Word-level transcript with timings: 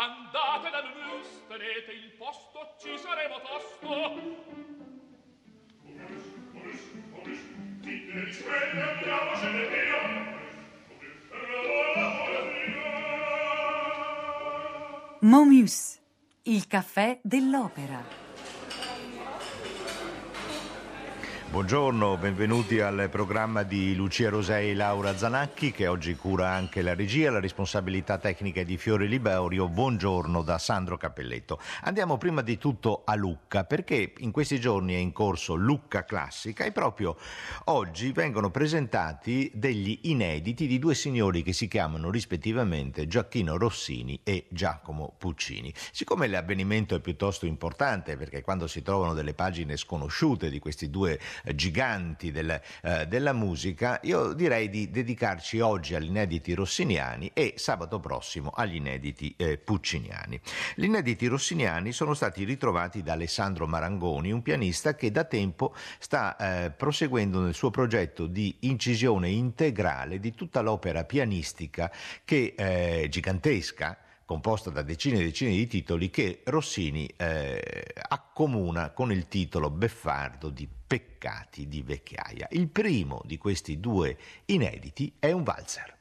Andate 0.00 0.70
da 0.70 0.82
Mus, 0.82 1.46
tenete 1.46 1.92
il 1.92 2.12
posto, 2.16 2.74
ci 2.78 2.96
saremo 2.96 3.38
tosto. 3.42 4.38
Dite. 7.80 8.30
Momus, 15.20 16.00
il 16.44 16.66
caffè 16.66 17.20
dell'opera. 17.22 18.19
Buongiorno, 21.50 22.16
benvenuti 22.16 22.78
al 22.78 23.08
programma 23.10 23.64
di 23.64 23.96
Lucia 23.96 24.30
Rosei 24.30 24.70
e 24.70 24.74
Laura 24.76 25.16
Zanacchi 25.16 25.72
che 25.72 25.88
oggi 25.88 26.14
cura 26.14 26.50
anche 26.50 26.80
la 26.80 26.94
regia, 26.94 27.32
la 27.32 27.40
responsabilità 27.40 28.18
tecnica 28.18 28.62
di 28.62 28.76
Fiore 28.76 29.06
Libaurio. 29.06 29.68
Buongiorno 29.68 30.42
da 30.42 30.58
Sandro 30.58 30.96
Cappelletto. 30.96 31.58
Andiamo 31.82 32.18
prima 32.18 32.42
di 32.42 32.56
tutto 32.56 33.02
a 33.04 33.16
Lucca 33.16 33.64
perché 33.64 34.12
in 34.18 34.30
questi 34.30 34.60
giorni 34.60 34.94
è 34.94 34.98
in 34.98 35.10
corso 35.10 35.56
Lucca 35.56 36.04
Classica 36.04 36.62
e 36.62 36.70
proprio 36.70 37.16
oggi 37.64 38.12
vengono 38.12 38.50
presentati 38.50 39.50
degli 39.52 39.98
inediti 40.02 40.68
di 40.68 40.78
due 40.78 40.94
signori 40.94 41.42
che 41.42 41.52
si 41.52 41.66
chiamano 41.66 42.12
rispettivamente 42.12 43.08
Giacchino 43.08 43.58
Rossini 43.58 44.20
e 44.22 44.46
Giacomo 44.50 45.16
Puccini. 45.18 45.74
Siccome 45.90 46.28
l'avvenimento 46.28 46.94
è 46.94 47.00
piuttosto 47.00 47.44
importante 47.44 48.16
perché 48.16 48.40
quando 48.40 48.68
si 48.68 48.82
trovano 48.82 49.14
delle 49.14 49.34
pagine 49.34 49.76
sconosciute 49.76 50.48
di 50.48 50.60
questi 50.60 50.90
due 50.90 51.18
giganti 51.54 52.30
del, 52.30 52.60
eh, 52.82 53.06
della 53.06 53.32
musica, 53.32 54.00
io 54.02 54.32
direi 54.32 54.68
di 54.68 54.90
dedicarci 54.90 55.60
oggi 55.60 55.94
agli 55.94 56.06
inediti 56.06 56.54
rossiniani 56.54 57.30
e 57.34 57.54
sabato 57.56 58.00
prossimo 58.00 58.50
agli 58.50 58.76
inediti 58.76 59.34
eh, 59.36 59.58
pucciniani. 59.58 60.40
Gli 60.74 60.84
inediti 60.84 61.26
rossiniani 61.26 61.92
sono 61.92 62.14
stati 62.14 62.44
ritrovati 62.44 63.02
da 63.02 63.12
Alessandro 63.12 63.66
Marangoni, 63.66 64.32
un 64.32 64.42
pianista 64.42 64.94
che 64.94 65.10
da 65.10 65.24
tempo 65.24 65.74
sta 65.98 66.36
eh, 66.36 66.70
proseguendo 66.70 67.40
nel 67.40 67.54
suo 67.54 67.70
progetto 67.70 68.26
di 68.26 68.56
incisione 68.60 69.28
integrale 69.28 70.18
di 70.18 70.34
tutta 70.34 70.60
l'opera 70.60 71.04
pianistica 71.04 71.90
che 72.24 72.54
è 72.56 73.06
gigantesca 73.08 73.98
composta 74.30 74.70
da 74.70 74.82
decine 74.82 75.18
e 75.18 75.24
decine 75.24 75.50
di 75.50 75.66
titoli 75.66 76.08
che 76.08 76.42
Rossini 76.44 77.04
eh, 77.16 77.84
accomuna 78.08 78.90
con 78.90 79.10
il 79.10 79.26
titolo 79.26 79.70
beffardo 79.70 80.50
di 80.50 80.68
Peccati 80.90 81.68
di 81.68 81.82
vecchiaia. 81.82 82.48
Il 82.50 82.66
primo 82.66 83.22
di 83.24 83.38
questi 83.38 83.78
due 83.78 84.16
inediti 84.46 85.14
è 85.20 85.30
un 85.30 85.44
valzer. 85.44 85.99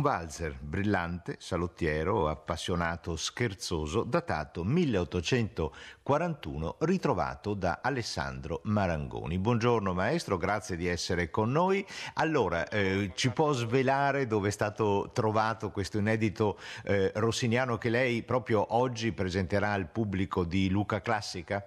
Un 0.00 0.08
valzer 0.08 0.56
brillante, 0.58 1.36
salottiero, 1.38 2.30
appassionato, 2.30 3.16
scherzoso, 3.16 4.02
datato 4.02 4.64
1841, 4.64 6.76
ritrovato 6.78 7.52
da 7.52 7.80
Alessandro 7.82 8.62
Marangoni. 8.64 9.36
Buongiorno 9.36 9.92
maestro, 9.92 10.38
grazie 10.38 10.76
di 10.76 10.86
essere 10.86 11.28
con 11.28 11.52
noi. 11.52 11.84
Allora, 12.14 12.66
eh, 12.70 13.12
ci 13.14 13.30
può 13.30 13.52
svelare 13.52 14.26
dove 14.26 14.48
è 14.48 14.50
stato 14.50 15.10
trovato 15.12 15.70
questo 15.70 15.98
inedito 15.98 16.58
eh, 16.84 17.12
rossiniano 17.16 17.76
che 17.76 17.90
lei 17.90 18.22
proprio 18.22 18.74
oggi 18.74 19.12
presenterà 19.12 19.72
al 19.72 19.88
pubblico 19.88 20.44
di 20.44 20.70
Luca 20.70 21.02
Classica? 21.02 21.62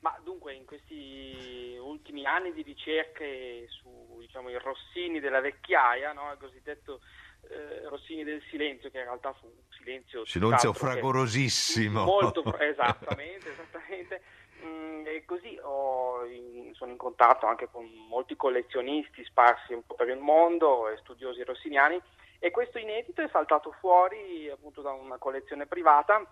Ma 0.00 0.14
dunque, 0.22 0.52
in 0.52 0.66
questi 0.66 1.78
ultimi 1.80 2.26
anni 2.26 2.52
di 2.52 2.60
ricerche 2.60 3.64
su 3.70 4.18
diciamo, 4.20 4.50
i 4.50 4.58
Rossini 4.58 5.18
della 5.18 5.40
vecchiaia, 5.40 6.12
no? 6.12 6.30
il 6.30 6.38
cosiddetto 6.38 7.00
eh, 7.48 7.88
Rossini 7.88 8.24
del 8.24 8.42
silenzio, 8.50 8.90
che 8.90 8.98
in 8.98 9.04
realtà 9.04 9.32
fu 9.34 9.46
un 9.46 9.52
silenzio, 9.70 10.24
silenzio 10.24 10.72
fragorosissimo. 10.72 12.04
Molto, 12.04 12.42
esattamente, 12.58 13.50
esattamente. 13.50 14.22
Mm, 14.64 15.06
e 15.06 15.24
così 15.24 15.58
ho, 15.62 16.24
in, 16.24 16.74
sono 16.74 16.90
in 16.90 16.96
contatto 16.96 17.46
anche 17.46 17.68
con 17.70 17.86
molti 18.08 18.34
collezionisti 18.36 19.24
sparsi 19.24 19.72
un 19.72 19.86
po' 19.86 19.94
per 19.94 20.08
il 20.08 20.18
mondo 20.18 20.88
e 20.88 20.96
studiosi 20.98 21.44
rossiniani 21.44 22.00
e 22.40 22.50
questo 22.50 22.78
inedito 22.78 23.22
è 23.22 23.28
saltato 23.30 23.72
fuori 23.78 24.48
appunto 24.50 24.82
da 24.82 24.90
una 24.90 25.18
collezione 25.18 25.66
privata 25.66 26.24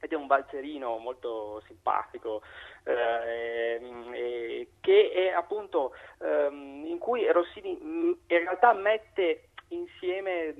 ed 0.00 0.12
è 0.12 0.16
un 0.16 0.26
balzerino 0.26 0.98
molto 0.98 1.62
simpatico 1.66 2.42
eh, 2.84 3.80
eh, 4.12 4.68
che 4.80 5.10
è 5.12 5.28
appunto 5.28 5.94
ehm, 6.20 6.84
in 6.86 6.98
cui 6.98 7.30
Rossini 7.30 7.78
mm, 7.82 8.12
in 8.26 8.38
realtà 8.38 8.74
mette 8.74 9.48
insieme 9.74 10.54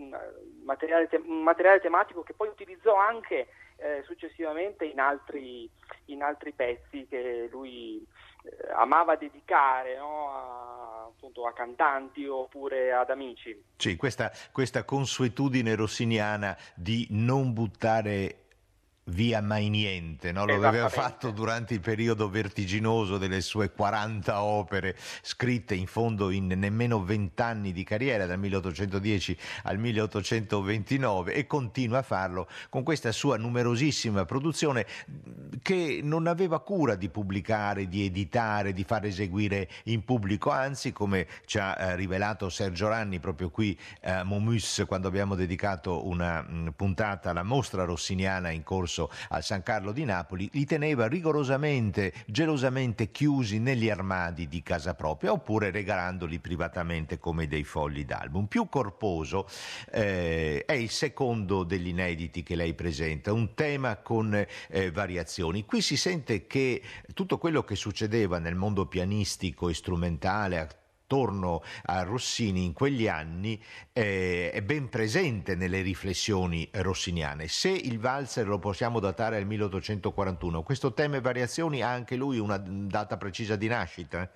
materiale, 0.65 1.09
te- 1.09 1.19
materiale 1.19 1.81
tematico 1.81 2.23
che 2.23 2.35
poi 2.35 2.49
utilizzò 2.49 2.97
anche 2.97 3.49
eh, 3.77 4.03
successivamente 4.07 4.85
in 4.85 5.01
altri, 5.01 5.69
in 6.07 6.23
altri, 6.23 6.53
pezzi 6.53 7.07
che 7.09 7.49
lui 7.51 8.05
eh, 8.43 8.73
amava 8.73 9.17
dedicare 9.17 9.97
no? 9.97 10.31
a, 10.31 11.05
appunto, 11.07 11.47
a, 11.47 11.53
cantanti 11.53 12.27
oppure 12.27 12.93
ad 12.93 13.11
amici. 13.11 13.63
Sì, 13.77 13.97
questa, 13.97 14.31
questa 14.53 14.85
consuetudine 14.85 15.75
rossiniana 15.75 16.57
di 16.75 17.07
non 17.11 17.53
buttare 17.53 18.44
via 19.09 19.43
mai 19.43 19.69
niente, 19.69 20.33
no? 20.33 20.47
lo 20.47 20.55
aveva 20.55 20.89
fatto 20.89 21.31
durante 21.31 21.75
il 21.75 21.81
periodo 21.81 22.31
vertiginoso 22.31 23.19
delle 23.19 23.43
sue 23.43 23.71
40 23.71 24.43
opere 24.43 24.97
scritte 25.21 25.75
in 25.75 25.87
fondo 25.87 26.31
in 26.31 26.47
nemmeno 26.47 27.05
20 27.05 27.43
anni 27.43 27.73
di 27.73 27.85
carriera, 27.85 28.25
dal 28.25 28.39
1810 28.39 29.37
al 29.65 29.79
1829 29.79 31.35
e 31.35 31.47
continua 31.47 31.99
a 31.99 32.03
farlo 32.03 32.49
con 32.71 32.83
questa 32.83 33.13
sua 33.13 33.37
numerosissima 33.37 34.25
produzione 34.25 34.87
che 35.61 36.01
non 36.03 36.27
aveva 36.27 36.61
cura 36.61 36.95
di 36.95 37.11
pubblicare, 37.11 37.89
di 37.89 38.07
editare, 38.07 38.73
di 38.73 38.85
far 38.85 39.05
eseguire 39.05 39.69
in 39.85 40.03
pubblico, 40.05 40.51
anzi 40.51 40.93
come 40.93 41.27
ci 41.45 41.59
ha 41.59 41.77
eh, 41.79 41.97
rivelato 41.97 42.49
Sergio 42.49 42.89
Ranni 42.89 43.21
proprio 43.21 43.51
qui 43.51 43.79
a 44.05 44.23
Momus 44.23 44.85
quando 44.87 45.09
abbiamo 45.09 45.35
dedicato 45.35 46.07
una 46.07 46.47
puntata 46.75 47.31
alla 47.31 47.43
mostra 47.43 47.85
rossiniana 47.85 48.51
in 48.51 48.63
corso 48.63 48.94
scorso 48.95 49.11
al 49.31 49.43
San 49.43 49.63
Carlo 49.63 49.91
di 49.91 50.05
Napoli, 50.05 50.49
li 50.53 50.65
teneva 50.65 51.09
rigorosamente, 51.09 52.13
gelosamente 52.27 53.11
chiusi 53.11 53.59
negli 53.59 53.91
armadi 53.91 54.47
di 54.47 54.63
casa 54.63 54.95
propria 54.95 55.33
oppure 55.33 55.71
regalandoli 55.71 56.39
privatamente 56.39 57.19
come 57.19 57.49
dei 57.49 57.65
fogli 57.65 58.05
d'album. 58.05 58.47
Più 58.47 58.69
corposo 58.69 59.49
eh, 59.91 60.65
è 60.65 60.73
il 60.73 60.91
secondo 60.91 61.65
degli 61.65 61.89
inediti 61.89 62.43
che 62.43 62.55
lei 62.55 62.75
presenta, 62.75 63.33
un 63.33 63.55
tema 63.55 63.97
con 63.97 64.35
eh, 64.69 64.91
variazioni. 64.93 65.65
Qui 65.65 65.81
si 65.81 65.97
sente 65.97 66.47
che 66.47 66.81
tutto 67.13 67.39
quello 67.39 67.65
che 67.65 67.75
succedeva 67.75 68.39
nel 68.39 68.55
mondo 68.55 68.87
pianistico 68.87 69.69
e 69.69 69.75
strumentale, 69.75 70.83
attorno 71.05 71.61
a 71.87 72.03
Rossini 72.03 72.65
in 72.65 72.73
quegli 72.73 73.07
anni 73.07 73.63
eh, 73.93 74.51
è 74.53 74.63
ben 74.63 74.89
presente 74.89 75.55
nelle 75.55 75.83
riflessioni 75.83 76.69
rossiniane. 76.73 77.47
Se 77.47 77.69
il 77.69 78.01
valzer 78.01 78.49
lo 78.49 78.59
possiamo 78.59 79.01
datare 79.01 79.37
al 79.37 79.45
1841, 79.45 80.63
questo 80.63 80.95
tema 80.95 81.17
e 81.17 81.21
variazioni 81.21 81.83
ha 81.83 81.91
anche 81.91 82.17
lui 82.17 82.39
una 82.39 82.57
data 82.59 83.17
precisa 83.17 83.57
di 83.57 83.69
nascita? 83.69 84.29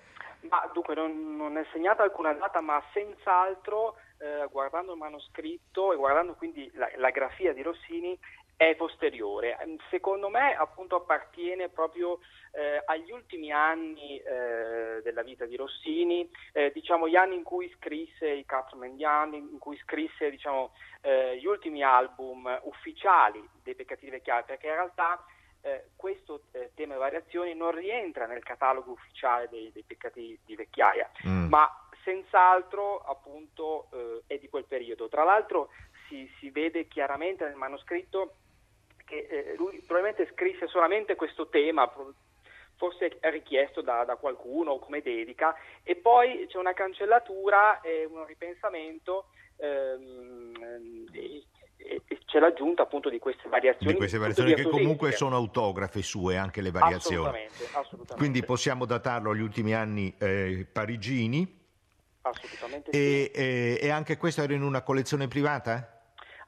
Ma 0.49 0.69
dunque 0.73 0.95
non, 0.95 1.35
non 1.35 1.57
è 1.57 1.65
segnata 1.73 2.03
alcuna 2.03 2.33
data, 2.33 2.61
ma 2.61 2.81
senz'altro 2.93 3.95
eh, 4.19 4.47
guardando 4.51 4.93
il 4.93 4.97
manoscritto 4.97 5.91
e 5.91 5.95
guardando 5.95 6.33
quindi 6.35 6.69
la, 6.75 6.89
la 6.97 7.09
grafia 7.09 7.53
di 7.53 7.61
Rossini 7.61 8.17
è 8.59 8.75
posteriore. 8.75 9.57
Secondo 9.89 10.27
me 10.27 10.53
appunto 10.53 10.97
appartiene 10.97 11.69
proprio 11.69 12.19
eh, 12.51 12.81
agli 12.83 13.09
ultimi 13.09 13.53
anni 13.53 14.17
eh, 14.17 15.01
della 15.01 15.23
vita 15.23 15.45
di 15.45 15.55
Rossini, 15.55 16.29
eh, 16.51 16.69
diciamo 16.73 17.07
gli 17.07 17.15
anni 17.15 17.35
in 17.35 17.43
cui 17.43 17.73
scrisse 17.77 18.27
i 18.27 18.45
anni 19.05 19.37
in 19.37 19.59
cui 19.59 19.77
scrisse 19.77 20.29
diciamo, 20.29 20.73
eh, 20.99 21.37
gli 21.37 21.45
ultimi 21.45 21.83
album 21.83 22.59
ufficiali 22.63 23.47
dei 23.63 23.75
Peccati 23.75 24.03
di 24.03 24.11
Vecchiaia, 24.11 24.43
perché 24.43 24.67
in 24.67 24.73
realtà 24.73 25.23
eh, 25.61 25.91
questo 25.95 26.41
eh, 26.51 26.71
tema 26.75 26.97
variazioni 26.97 27.53
non 27.55 27.71
rientra 27.71 28.25
nel 28.25 28.43
catalogo 28.43 28.91
ufficiale 28.91 29.47
dei, 29.47 29.71
dei 29.71 29.83
Peccati 29.83 30.37
di 30.43 30.55
Vecchiaia, 30.57 31.09
mm. 31.25 31.47
ma 31.47 31.87
senz'altro 32.03 32.99
appunto 32.99 33.87
è 34.27 34.37
di 34.37 34.49
quel 34.49 34.65
periodo. 34.65 35.07
Tra 35.07 35.23
l'altro 35.23 35.69
si, 36.09 36.29
si 36.39 36.49
vede 36.49 36.87
chiaramente 36.87 37.45
nel 37.45 37.55
manoscritto 37.55 38.33
che 39.09 39.27
eh, 39.27 39.55
lui 39.57 39.81
probabilmente 39.85 40.31
scrisse 40.33 40.67
solamente 40.67 41.15
questo 41.15 41.49
tema, 41.49 41.91
forse 42.75 43.17
richiesto 43.21 43.81
da, 43.81 44.05
da, 44.05 44.15
qualcuno 44.15 44.77
come 44.77 45.01
dedica, 45.01 45.55
e 45.83 45.95
poi 45.95 46.45
c'è 46.47 46.57
una 46.57 46.73
cancellatura 46.73 47.81
e 47.81 48.05
un 48.05 48.23
ripensamento 48.25 49.25
ehm, 49.57 51.07
e, 51.11 51.43
c'è 52.25 52.39
l'aggiunta 52.39 52.83
appunto 52.83 53.09
di 53.09 53.17
queste 53.17 53.49
variazioni. 53.49 53.93
Di 53.93 53.97
queste 53.97 54.19
variazioni 54.19 54.53
che 54.53 54.63
comunque 54.63 55.11
sono 55.11 55.35
autografe 55.35 56.03
sue, 56.03 56.37
anche 56.37 56.61
le 56.61 56.69
variazioni. 56.69 57.25
Assolutamente, 57.25 57.63
assolutamente. 57.73 58.15
Quindi 58.15 58.43
possiamo 58.43 58.85
datarlo 58.85 59.31
agli 59.31 59.41
ultimi 59.41 59.73
anni 59.73 60.13
eh, 60.19 60.67
parigini. 60.71 61.57
Assolutamente 62.21 62.91
e, 62.91 63.31
sì. 63.33 63.41
e, 63.41 63.79
e 63.81 63.89
anche 63.89 64.17
questo 64.17 64.43
era 64.43 64.53
in 64.53 64.61
una 64.61 64.83
collezione 64.83 65.27
privata? 65.27 65.98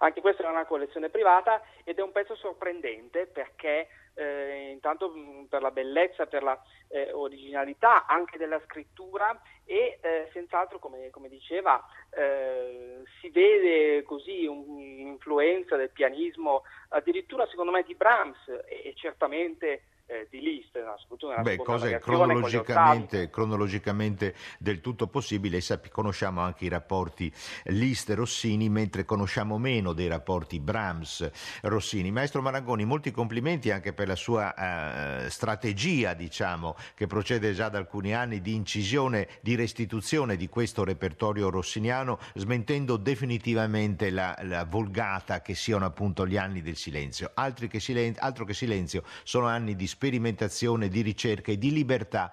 Anche 0.04 0.22
questa 0.22 0.44
è 0.44 0.48
una 0.48 0.66
collezione 0.66 1.10
privata 1.10 1.62
ed 1.84 2.00
è 2.00 2.02
un 2.02 2.12
pezzo 2.12 2.36
sorprendente 2.36 3.28
perché 3.28 3.88
eh, 4.16 4.70
intanto 4.72 5.14
mm, 5.16 5.44
per 5.44 5.62
la 5.62 5.70
bellezza, 5.70 6.26
per 6.26 6.42
la 6.42 6.60
eh, 6.88 7.12
originalità 7.14 8.08
anche 8.08 8.40
della 8.40 8.60
scrittura 8.66 9.40
e 9.64 10.00
eh, 10.02 10.30
senz'altro 10.34 10.80
come, 10.80 11.12
come 11.12 11.30
diceva 11.30 11.86
eh, 12.10 13.04
si 13.20 13.30
vede 13.30 14.02
così 14.02 14.46
un'influenza 14.48 15.76
del 15.76 15.92
pianismo 15.92 16.64
addirittura 16.90 17.46
secondo 17.48 17.72
me 17.72 17.84
di 17.84 17.94
Brahms 17.94 18.48
e, 18.48 18.82
e 18.86 18.94
certamente 18.96 19.84
eh, 20.12 20.28
di 20.30 20.42
Liszt, 20.42 20.76
una 20.76 21.42
Beh, 21.42 21.56
cose 21.58 21.98
cronologicamente, 22.00 23.30
cronologicamente, 23.30 24.36
del 24.60 24.82
tutto 24.82 25.08
possibili 25.08 25.56
e 25.56 25.62
sap- 25.62 25.90
conosciamo 25.90 26.42
anche 26.42 26.66
i 26.66 26.68
rapporti 26.68 27.32
Liszt-Rossini, 27.66 28.68
mentre 28.68 29.06
conosciamo 29.06 29.58
meno 29.58 29.94
dei 29.94 30.08
rapporti 30.08 30.60
Brahms-Rossini. 30.60 32.12
Maestro 32.12 32.42
Marangoni, 32.42 32.84
molti 32.84 33.12
complimenti 33.12 33.72
anche 33.72 33.94
per 33.94 34.08
la 34.08 34.16
sua 34.16 35.24
eh, 35.24 35.30
strategia, 35.30 36.14
diciamo, 36.14 36.76
che 36.94 37.08
procede 37.08 37.54
già 37.54 37.70
da 37.70 37.78
alcuni 37.78 38.14
anni 38.14 38.42
di 38.42 38.54
incisione, 38.54 39.30
di 39.42 39.56
restituzione 39.56 40.36
di 40.36 40.50
questo 40.50 40.84
repertorio 40.84 41.50
rossiniano, 41.50 42.20
smentendo 42.36 42.98
definitivamente 42.98 44.10
la, 44.10 44.38
la 44.42 44.66
volgata 44.66 45.42
che 45.42 45.56
siano 45.56 45.86
appunto 45.86 46.28
gli 46.28 46.36
anni 46.36 46.62
del 46.62 46.76
silenzio. 46.76 47.32
Che 47.62 47.80
silen- 47.80 48.16
altro 48.18 48.44
che 48.44 48.54
silenzio 48.54 49.04
sono 49.24 49.46
anni 49.46 49.76
di 49.76 49.88
sperimentazione, 50.02 50.88
di 50.88 51.02
ricerca 51.02 51.52
e 51.52 51.60
di 51.60 51.72
libertà 51.72 52.32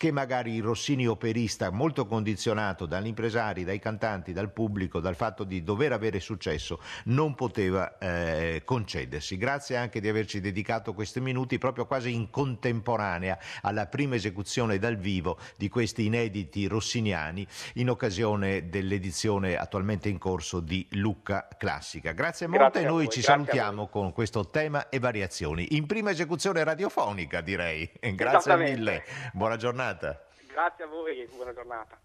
che 0.00 0.12
magari 0.12 0.54
il 0.54 0.62
Rossini 0.62 1.06
operista, 1.06 1.68
molto 1.68 2.06
condizionato 2.06 2.86
dagli 2.86 3.08
impresari, 3.08 3.64
dai 3.64 3.78
cantanti, 3.78 4.32
dal 4.32 4.50
pubblico, 4.50 4.98
dal 4.98 5.14
fatto 5.14 5.44
di 5.44 5.62
dover 5.62 5.92
avere 5.92 6.20
successo, 6.20 6.80
non 7.04 7.34
poteva 7.34 7.98
eh, 7.98 8.62
concedersi. 8.64 9.36
Grazie 9.36 9.76
anche 9.76 10.00
di 10.00 10.08
averci 10.08 10.40
dedicato 10.40 10.94
questi 10.94 11.20
minuti 11.20 11.58
proprio 11.58 11.84
quasi 11.84 12.14
in 12.14 12.30
contemporanea 12.30 13.38
alla 13.60 13.88
prima 13.88 14.14
esecuzione 14.14 14.78
dal 14.78 14.96
vivo 14.96 15.36
di 15.58 15.68
questi 15.68 16.06
inediti 16.06 16.66
rossiniani 16.66 17.46
in 17.74 17.90
occasione 17.90 18.70
dell'edizione 18.70 19.58
attualmente 19.58 20.08
in 20.08 20.16
corso 20.16 20.60
di 20.60 20.86
Lucca 20.92 21.46
Classica. 21.58 22.12
Grazie 22.12 22.46
molte 22.46 22.80
e 22.80 22.84
noi 22.84 23.10
ci 23.10 23.20
salutiamo 23.20 23.88
con 23.88 24.14
questo 24.14 24.46
tema 24.46 24.88
e 24.88 24.98
variazioni. 24.98 25.76
In 25.76 25.84
prima 25.84 26.08
esecuzione 26.08 26.64
radiofonica 26.64 27.42
direi. 27.42 27.86
Grazie 28.14 28.56
mille. 28.56 29.04
Buona 29.34 29.58
giornata 29.58 29.88
giornata. 29.90 30.24
Grazie 30.46 30.84
a 30.84 30.86
voi 30.86 31.20
e 31.20 31.26
buona 31.26 31.52
giornata. 31.52 31.98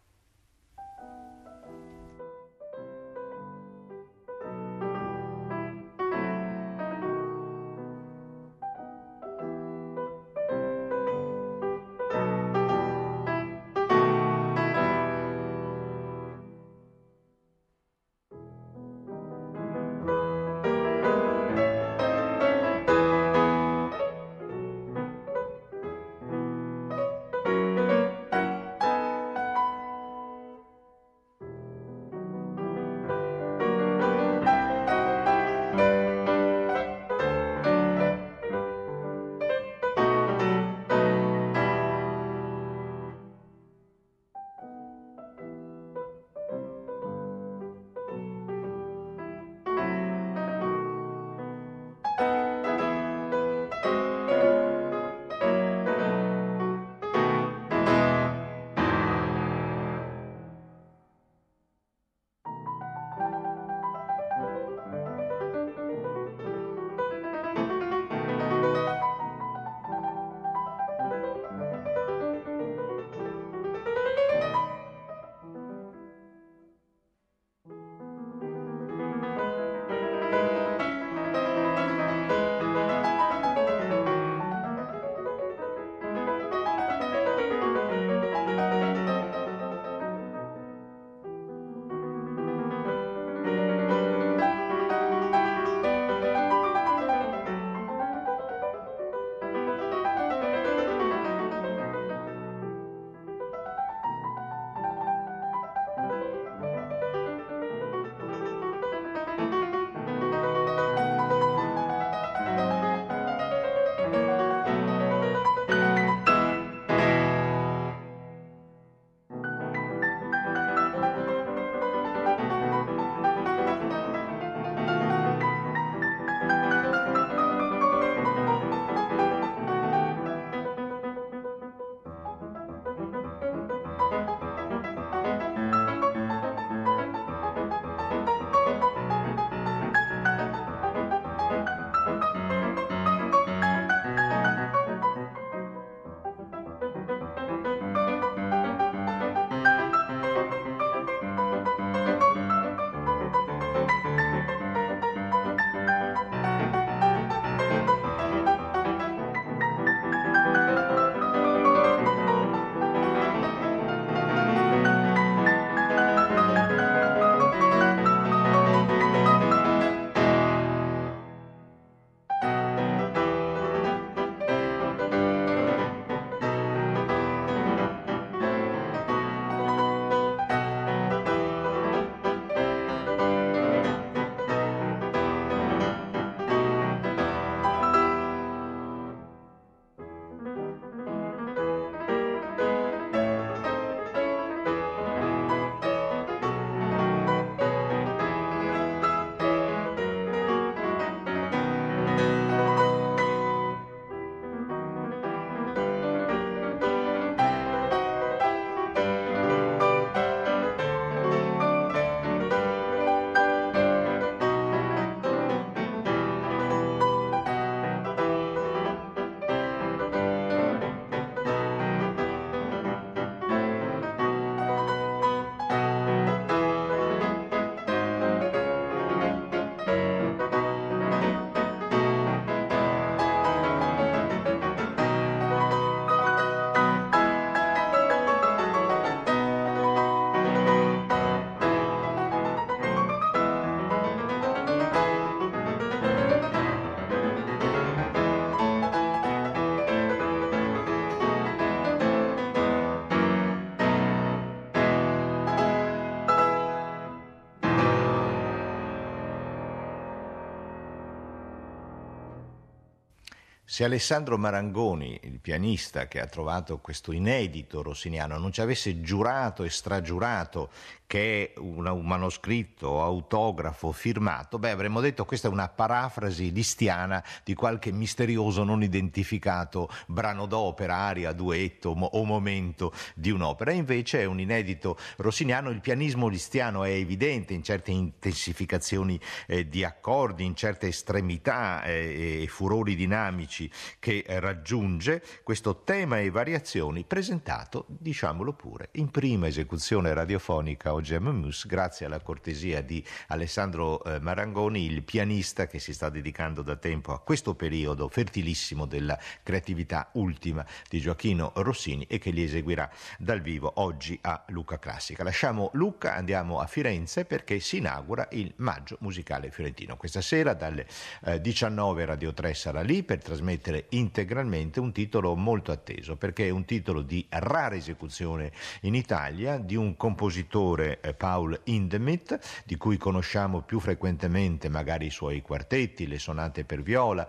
Se 263.75 263.83
Alessandro 263.83 264.37
Marangoni, 264.37 265.19
il 265.23 265.41
pianista 265.41 266.07
che 266.07 266.21
ha 266.21 266.27
trovato 266.27 266.77
questo 266.77 267.11
inedito 267.11 267.81
rossiniano, 267.81 268.37
non 268.37 268.53
ci 268.53 268.61
avesse 268.61 269.01
giurato 269.01 269.65
e 269.65 269.69
stragiurato 269.69 270.69
che 271.07 271.53
è 271.53 271.59
un, 271.59 272.01
manoscritto, 272.03 273.03
autografo, 273.03 273.91
firmato, 273.91 274.57
beh 274.57 274.71
avremmo 274.71 275.01
detto 275.01 275.25
questa 275.25 275.49
è 275.49 275.51
una 275.51 275.67
parafrasi 275.67 276.51
listiana 276.51 277.23
di 277.43 277.53
qualche 277.53 277.91
misterioso 277.91 278.63
non 278.63 278.81
identificato 278.81 279.89
brano 280.07 280.45
d'opera, 280.45 280.95
aria, 280.95 281.31
duetto 281.31 281.93
mo, 281.93 282.05
o 282.13 282.23
momento 282.23 282.93
di 283.13 283.29
un'opera. 283.29 283.71
Invece 283.71 284.21
è 284.21 284.25
un 284.25 284.39
inedito 284.39 284.97
rossiniano, 285.17 285.69
il 285.69 285.81
pianismo 285.81 286.27
listiano 286.27 286.83
è 286.83 286.91
evidente 286.91 287.53
in 287.53 287.61
certe 287.61 287.91
intensificazioni 287.91 289.19
eh, 289.47 289.67
di 289.67 289.83
accordi, 289.83 290.43
in 290.43 290.55
certe 290.55 290.87
estremità 290.87 291.83
eh, 291.83 292.43
e 292.43 292.47
furori 292.47 292.95
dinamici 292.95 293.64
che 293.99 294.23
eh, 294.25 294.39
raggiunge 294.39 295.23
questo 295.43 295.83
tema 295.83 296.19
e 296.19 296.29
variazioni 296.29 297.03
presentato, 297.03 297.85
diciamolo 297.87 298.53
pure, 298.53 298.89
in 298.93 299.11
prima 299.11 299.47
esecuzione 299.47 300.13
radiofonica 300.13 300.93
oggi 300.93 301.15
a 301.15 301.19
Memus, 301.19 301.65
grazie 301.67 302.05
alla 302.05 302.19
cortesia 302.19 302.81
di 302.81 303.03
Alessandro 303.27 304.03
eh, 304.03 304.19
Marangoni, 304.19 304.85
il 304.85 305.03
pianista 305.03 305.67
che 305.67 305.79
si 305.79 305.93
sta 305.93 306.09
dedicando 306.09 306.61
da 306.61 306.75
tempo 306.75 307.13
a 307.13 307.19
questo 307.19 307.55
periodo 307.55 308.07
fertilissimo 308.07 308.85
della 308.85 309.17
creatività 309.43 310.09
ultima 310.13 310.65
di 310.89 310.99
Gioacchino 310.99 311.53
Rossini 311.55 312.05
e 312.07 312.17
che 312.17 312.31
li 312.31 312.43
eseguirà 312.43 312.89
dal 313.17 313.41
vivo 313.41 313.71
oggi 313.75 314.17
a 314.21 314.43
Luca 314.49 314.79
Classica. 314.79 315.23
Lasciamo 315.23 315.69
Lucca, 315.73 316.15
andiamo 316.15 316.59
a 316.59 316.67
Firenze 316.67 317.25
perché 317.25 317.59
si 317.59 317.77
inaugura 317.77 318.27
il 318.31 318.53
Maggio 318.57 318.97
Musicale 319.01 319.51
Fiorentino. 319.51 319.97
Questa 319.97 320.21
sera 320.21 320.53
dalle 320.53 320.87
eh, 321.23 321.41
19 321.41 322.05
Radio 322.05 322.33
3 322.33 322.53
sarà 322.53 322.81
lì 322.81 323.03
per 323.03 323.21
trasmettere 323.21 323.54
integralmente 323.89 324.79
un 324.79 324.91
titolo 324.91 325.35
molto 325.35 325.71
atteso 325.71 326.15
perché 326.15 326.47
è 326.47 326.49
un 326.49 326.65
titolo 326.65 327.01
di 327.01 327.25
rara 327.29 327.75
esecuzione 327.75 328.51
in 328.81 328.95
Italia 328.95 329.57
di 329.57 329.75
un 329.75 329.95
compositore 329.95 330.99
eh, 331.01 331.13
Paul 331.13 331.59
Hindemith, 331.63 332.63
di 332.65 332.75
cui 332.77 332.97
conosciamo 332.97 333.61
più 333.61 333.79
frequentemente 333.79 334.69
magari 334.69 335.07
i 335.07 335.11
suoi 335.11 335.41
quartetti, 335.41 336.07
le 336.07 336.19
sonate 336.19 336.65
per 336.65 336.81
viola, 336.81 337.27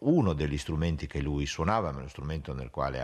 uno 0.00 0.32
degli 0.32 0.58
strumenti 0.58 1.06
che 1.06 1.20
lui 1.20 1.46
suonava, 1.46 1.92
ma 1.92 2.00
lo 2.00 2.08
strumento 2.08 2.52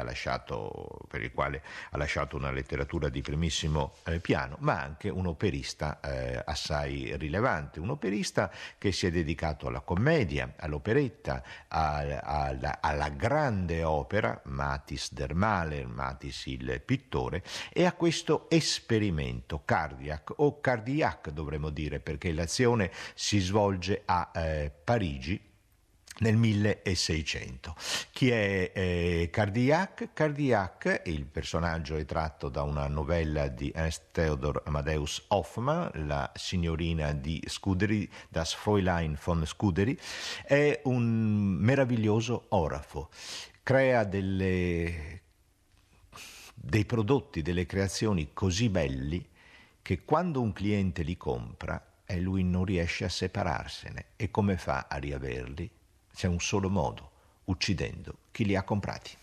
lasciato, 0.02 1.00
per 1.08 1.22
il 1.22 1.32
quale 1.32 1.62
ha 1.90 1.96
lasciato 1.96 2.36
una 2.36 2.50
letteratura 2.50 3.08
di 3.08 3.20
primissimo 3.22 3.94
eh, 4.04 4.20
piano, 4.20 4.56
ma 4.60 4.80
anche 4.80 5.08
un 5.08 5.26
operista 5.26 6.00
eh, 6.00 6.42
assai 6.44 7.16
rilevante, 7.16 7.80
un 7.80 7.90
operista 7.90 8.50
che 8.78 8.92
si 8.92 9.06
è 9.06 9.10
dedicato 9.10 9.66
alla 9.66 9.80
commedia, 9.80 10.54
all'operetta, 10.56 11.42
alla, 11.72 12.78
alla, 12.80 13.08
grande 13.08 13.82
opera, 13.82 14.40
Matis 14.44 15.12
der 15.12 15.34
Maler, 15.34 15.86
Matis 15.86 16.46
il 16.46 16.82
pittore, 16.84 17.42
e 17.72 17.84
a 17.84 17.92
questo 17.92 18.48
esperimento 18.50 19.62
cardiac 19.64 20.34
o 20.36 20.60
cardiac 20.60 21.30
dovremmo 21.30 21.70
dire 21.70 22.00
perché 22.00 22.32
l'azione 22.32 22.90
si 23.14 23.38
svolge 23.38 24.02
a 24.04 24.30
eh, 24.34 24.70
Parigi 24.84 25.50
nel 26.22 26.36
1600. 26.36 27.74
Chi 28.12 28.30
è 28.30 28.70
eh, 28.72 29.28
Cardiac? 29.30 30.10
Cardiac, 30.12 31.02
il 31.06 31.26
personaggio 31.26 31.96
è 31.96 32.04
tratto 32.04 32.48
da 32.48 32.62
una 32.62 32.86
novella 32.86 33.48
di 33.48 33.70
Ernst 33.74 34.04
Theodor 34.12 34.62
Amadeus 34.64 35.24
Hoffmann, 35.28 35.88
la 36.06 36.30
signorina 36.34 37.12
di 37.12 37.42
Scuderi, 37.46 38.08
das 38.28 38.54
Fräulein 38.54 39.18
von 39.22 39.44
Scuderi, 39.44 39.98
è 40.44 40.80
un 40.84 41.56
meraviglioso 41.58 42.46
orafo, 42.50 43.10
crea 43.62 44.04
delle 44.04 45.20
dei 46.54 46.84
prodotti, 46.84 47.42
delle 47.42 47.66
creazioni 47.66 48.30
così 48.32 48.68
belli 48.68 49.28
che 49.82 50.04
quando 50.04 50.40
un 50.40 50.52
cliente 50.52 51.02
li 51.02 51.16
compra 51.16 51.84
e 52.06 52.20
lui 52.20 52.44
non 52.44 52.64
riesce 52.64 53.04
a 53.04 53.08
separarsene 53.08 54.04
e 54.14 54.30
come 54.30 54.56
fa 54.56 54.86
a 54.88 54.96
riaverli? 54.98 55.70
C'è 56.14 56.28
un 56.28 56.40
solo 56.40 56.68
modo, 56.68 57.10
uccidendo 57.44 58.18
chi 58.30 58.44
li 58.44 58.54
ha 58.54 58.62
comprati. 58.62 59.16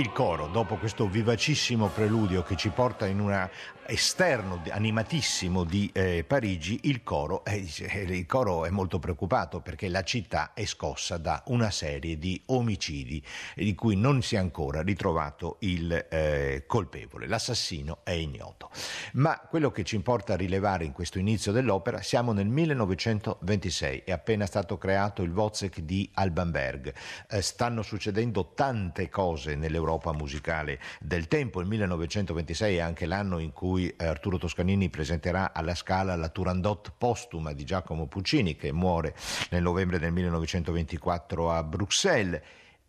Il 0.00 0.10
coro, 0.12 0.43
dopo 0.54 0.76
questo 0.76 1.08
vivacissimo 1.08 1.88
preludio 1.88 2.44
che 2.44 2.54
ci 2.54 2.68
porta 2.68 3.06
in 3.06 3.18
un 3.18 3.50
esterno 3.86 4.62
animatissimo 4.68 5.64
di 5.64 5.90
eh, 5.92 6.24
Parigi, 6.26 6.78
il 6.84 7.02
coro, 7.02 7.44
eh, 7.44 7.66
il 8.06 8.24
coro, 8.24 8.64
è 8.64 8.70
molto 8.70 9.00
preoccupato 9.00 9.60
perché 9.60 9.88
la 9.88 10.04
città 10.04 10.52
è 10.54 10.64
scossa 10.64 11.16
da 11.16 11.42
una 11.48 11.70
serie 11.70 12.18
di 12.18 12.40
omicidi 12.46 13.22
di 13.56 13.74
cui 13.74 13.96
non 13.96 14.22
si 14.22 14.36
è 14.36 14.38
ancora 14.38 14.80
ritrovato 14.80 15.56
il 15.60 15.92
eh, 16.08 16.62
colpevole. 16.68 17.26
L'assassino 17.26 17.98
è 18.04 18.12
ignoto. 18.12 18.70
Ma 19.14 19.38
quello 19.40 19.72
che 19.72 19.82
ci 19.82 19.96
importa 19.96 20.36
rilevare 20.36 20.84
in 20.84 20.92
questo 20.92 21.18
inizio 21.18 21.50
dell'opera, 21.50 22.00
siamo 22.00 22.32
nel 22.32 22.46
1926, 22.46 24.02
è 24.04 24.12
appena 24.12 24.46
stato 24.46 24.78
creato 24.78 25.22
il 25.22 25.32
Wozzeck 25.32 25.80
di 25.80 26.08
Alban 26.14 26.52
Berg. 26.52 26.94
Eh, 27.28 27.42
stanno 27.42 27.82
succedendo 27.82 28.52
tante 28.54 29.08
cose 29.08 29.56
nell'Europa 29.56 30.04
Europa 30.04 30.12
musicale 30.44 30.78
del 31.00 31.26
tempo. 31.26 31.60
Il 31.60 31.66
1926 31.66 32.76
è 32.76 32.80
anche 32.80 33.06
l'anno 33.06 33.38
in 33.38 33.52
cui 33.52 33.88
eh, 33.88 34.04
Arturo 34.04 34.36
Toscanini 34.36 34.90
presenterà 34.90 35.52
alla 35.54 35.74
Scala 35.74 36.14
la 36.16 36.28
Turandot 36.28 36.92
postuma 36.98 37.52
di 37.52 37.64
Giacomo 37.64 38.06
Puccini 38.06 38.56
che 38.56 38.72
muore 38.72 39.14
nel 39.50 39.62
novembre 39.62 39.98
del 39.98 40.12
1924 40.12 41.50
a 41.50 41.62
Bruxelles 41.62 42.40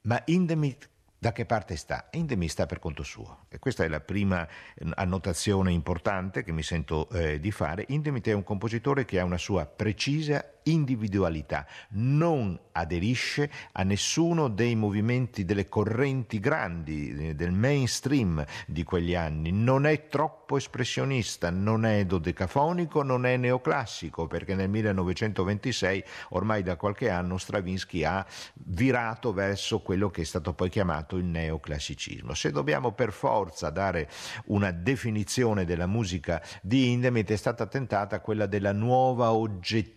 Ma 0.01 0.21
Indemit 0.25 0.89
da 1.17 1.31
che 1.31 1.45
parte 1.45 1.75
sta? 1.75 2.09
Indemi 2.11 2.47
sta 2.47 2.67
per 2.67 2.77
conto 2.77 3.01
suo. 3.01 3.45
E 3.49 3.57
questa 3.57 3.83
è 3.83 3.87
la 3.87 4.01
prima 4.01 4.45
eh, 4.45 4.85
annotazione 4.95 5.71
importante 5.71 6.43
che 6.43 6.51
mi 6.51 6.61
sento 6.61 7.09
eh, 7.09 7.39
di 7.39 7.51
fare. 7.51 7.85
Indemit 7.87 8.27
è 8.27 8.33
un 8.33 8.43
compositore 8.43 9.05
che 9.05 9.19
ha 9.19 9.23
una 9.23 9.39
sua 9.39 9.65
precisa 9.65 10.54
individualità, 10.65 11.65
non 11.91 12.59
aderisce 12.71 13.49
a 13.73 13.83
nessuno 13.83 14.47
dei 14.47 14.75
movimenti, 14.75 15.45
delle 15.45 15.67
correnti 15.67 16.39
grandi, 16.39 17.29
eh, 17.29 17.35
del 17.35 17.51
mainstream 17.51 18.43
di 18.67 18.83
quegli 18.83 19.15
anni, 19.15 19.51
non 19.51 19.85
è 19.85 20.07
troppo 20.07 20.57
espressionista, 20.57 21.49
non 21.49 21.85
è 21.85 22.05
dodecafonico, 22.05 23.03
non 23.03 23.25
è 23.25 23.37
neoclassico, 23.37 24.27
perché 24.27 24.55
nel 24.55 24.69
1926, 24.69 26.03
ormai 26.29 26.63
da 26.63 26.75
qualche 26.75 27.09
anno, 27.09 27.37
Stravinsky 27.37 28.03
ha 28.03 28.25
virato 28.53 29.33
verso 29.33 29.79
quello 29.79 30.09
che 30.09 30.21
è 30.21 30.25
stato 30.25 30.53
poi 30.53 30.69
chiamato 30.69 31.17
il 31.17 31.25
neoclassicismo. 31.25 32.33
Se 32.33 32.51
dobbiamo 32.51 32.91
per 32.91 33.11
forza 33.11 33.69
dare 33.69 34.09
una 34.45 34.71
definizione 34.71 35.65
della 35.65 35.87
musica 35.87 36.41
di 36.61 36.91
Indemit, 36.91 37.31
è 37.31 37.35
stata 37.35 37.65
tentata 37.65 38.19
quella 38.19 38.45
della 38.45 38.73
nuova 38.73 39.31
oggettività 39.31 39.95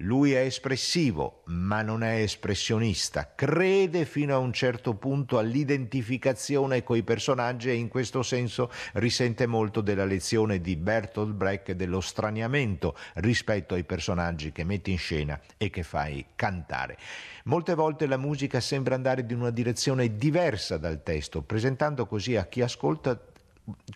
lui 0.00 0.32
è 0.32 0.40
espressivo, 0.40 1.42
ma 1.46 1.80
non 1.80 2.02
è 2.02 2.20
espressionista. 2.20 3.32
Crede 3.34 4.04
fino 4.04 4.34
a 4.34 4.38
un 4.38 4.52
certo 4.52 4.94
punto 4.94 5.38
all'identificazione 5.38 6.82
coi 6.82 7.02
personaggi 7.02 7.70
e 7.70 7.74
in 7.74 7.88
questo 7.88 8.22
senso 8.22 8.70
risente 8.94 9.46
molto 9.46 9.80
della 9.80 10.04
lezione 10.04 10.60
di 10.60 10.76
Bertolt 10.76 11.32
Brecht 11.32 11.72
dello 11.72 12.00
straniamento 12.00 12.96
rispetto 13.14 13.74
ai 13.74 13.84
personaggi 13.84 14.52
che 14.52 14.64
metti 14.64 14.90
in 14.90 14.98
scena 14.98 15.40
e 15.56 15.70
che 15.70 15.82
fai 15.82 16.26
cantare. 16.34 16.98
Molte 17.44 17.74
volte 17.74 18.06
la 18.06 18.16
musica 18.16 18.60
sembra 18.60 18.96
andare 18.96 19.24
in 19.26 19.38
una 19.38 19.50
direzione 19.50 20.16
diversa 20.16 20.78
dal 20.78 21.02
testo, 21.02 21.42
presentando 21.42 22.06
così 22.06 22.36
a 22.36 22.46
chi 22.46 22.60
ascolta 22.60 23.18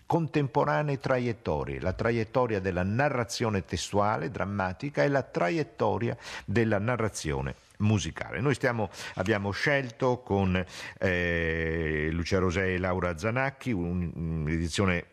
contemporanee 0.05 0.99
traiettorie, 0.99 1.79
la 1.79 1.93
traiettoria 1.93 2.59
della 2.59 2.83
narrazione 2.83 3.63
testuale, 3.65 4.29
drammatica 4.29 5.03
e 5.03 5.07
la 5.07 5.23
traiettoria 5.23 6.17
della 6.45 6.79
narrazione 6.79 7.55
musicale. 7.77 8.41
Noi 8.41 8.53
stiamo, 8.53 8.89
abbiamo 9.15 9.51
scelto 9.51 10.19
con 10.19 10.63
eh, 10.99 12.09
Lucia 12.11 12.39
Rosè 12.39 12.73
e 12.73 12.77
Laura 12.77 13.17
Zanacchi 13.17 13.71
un'edizione 13.71 15.05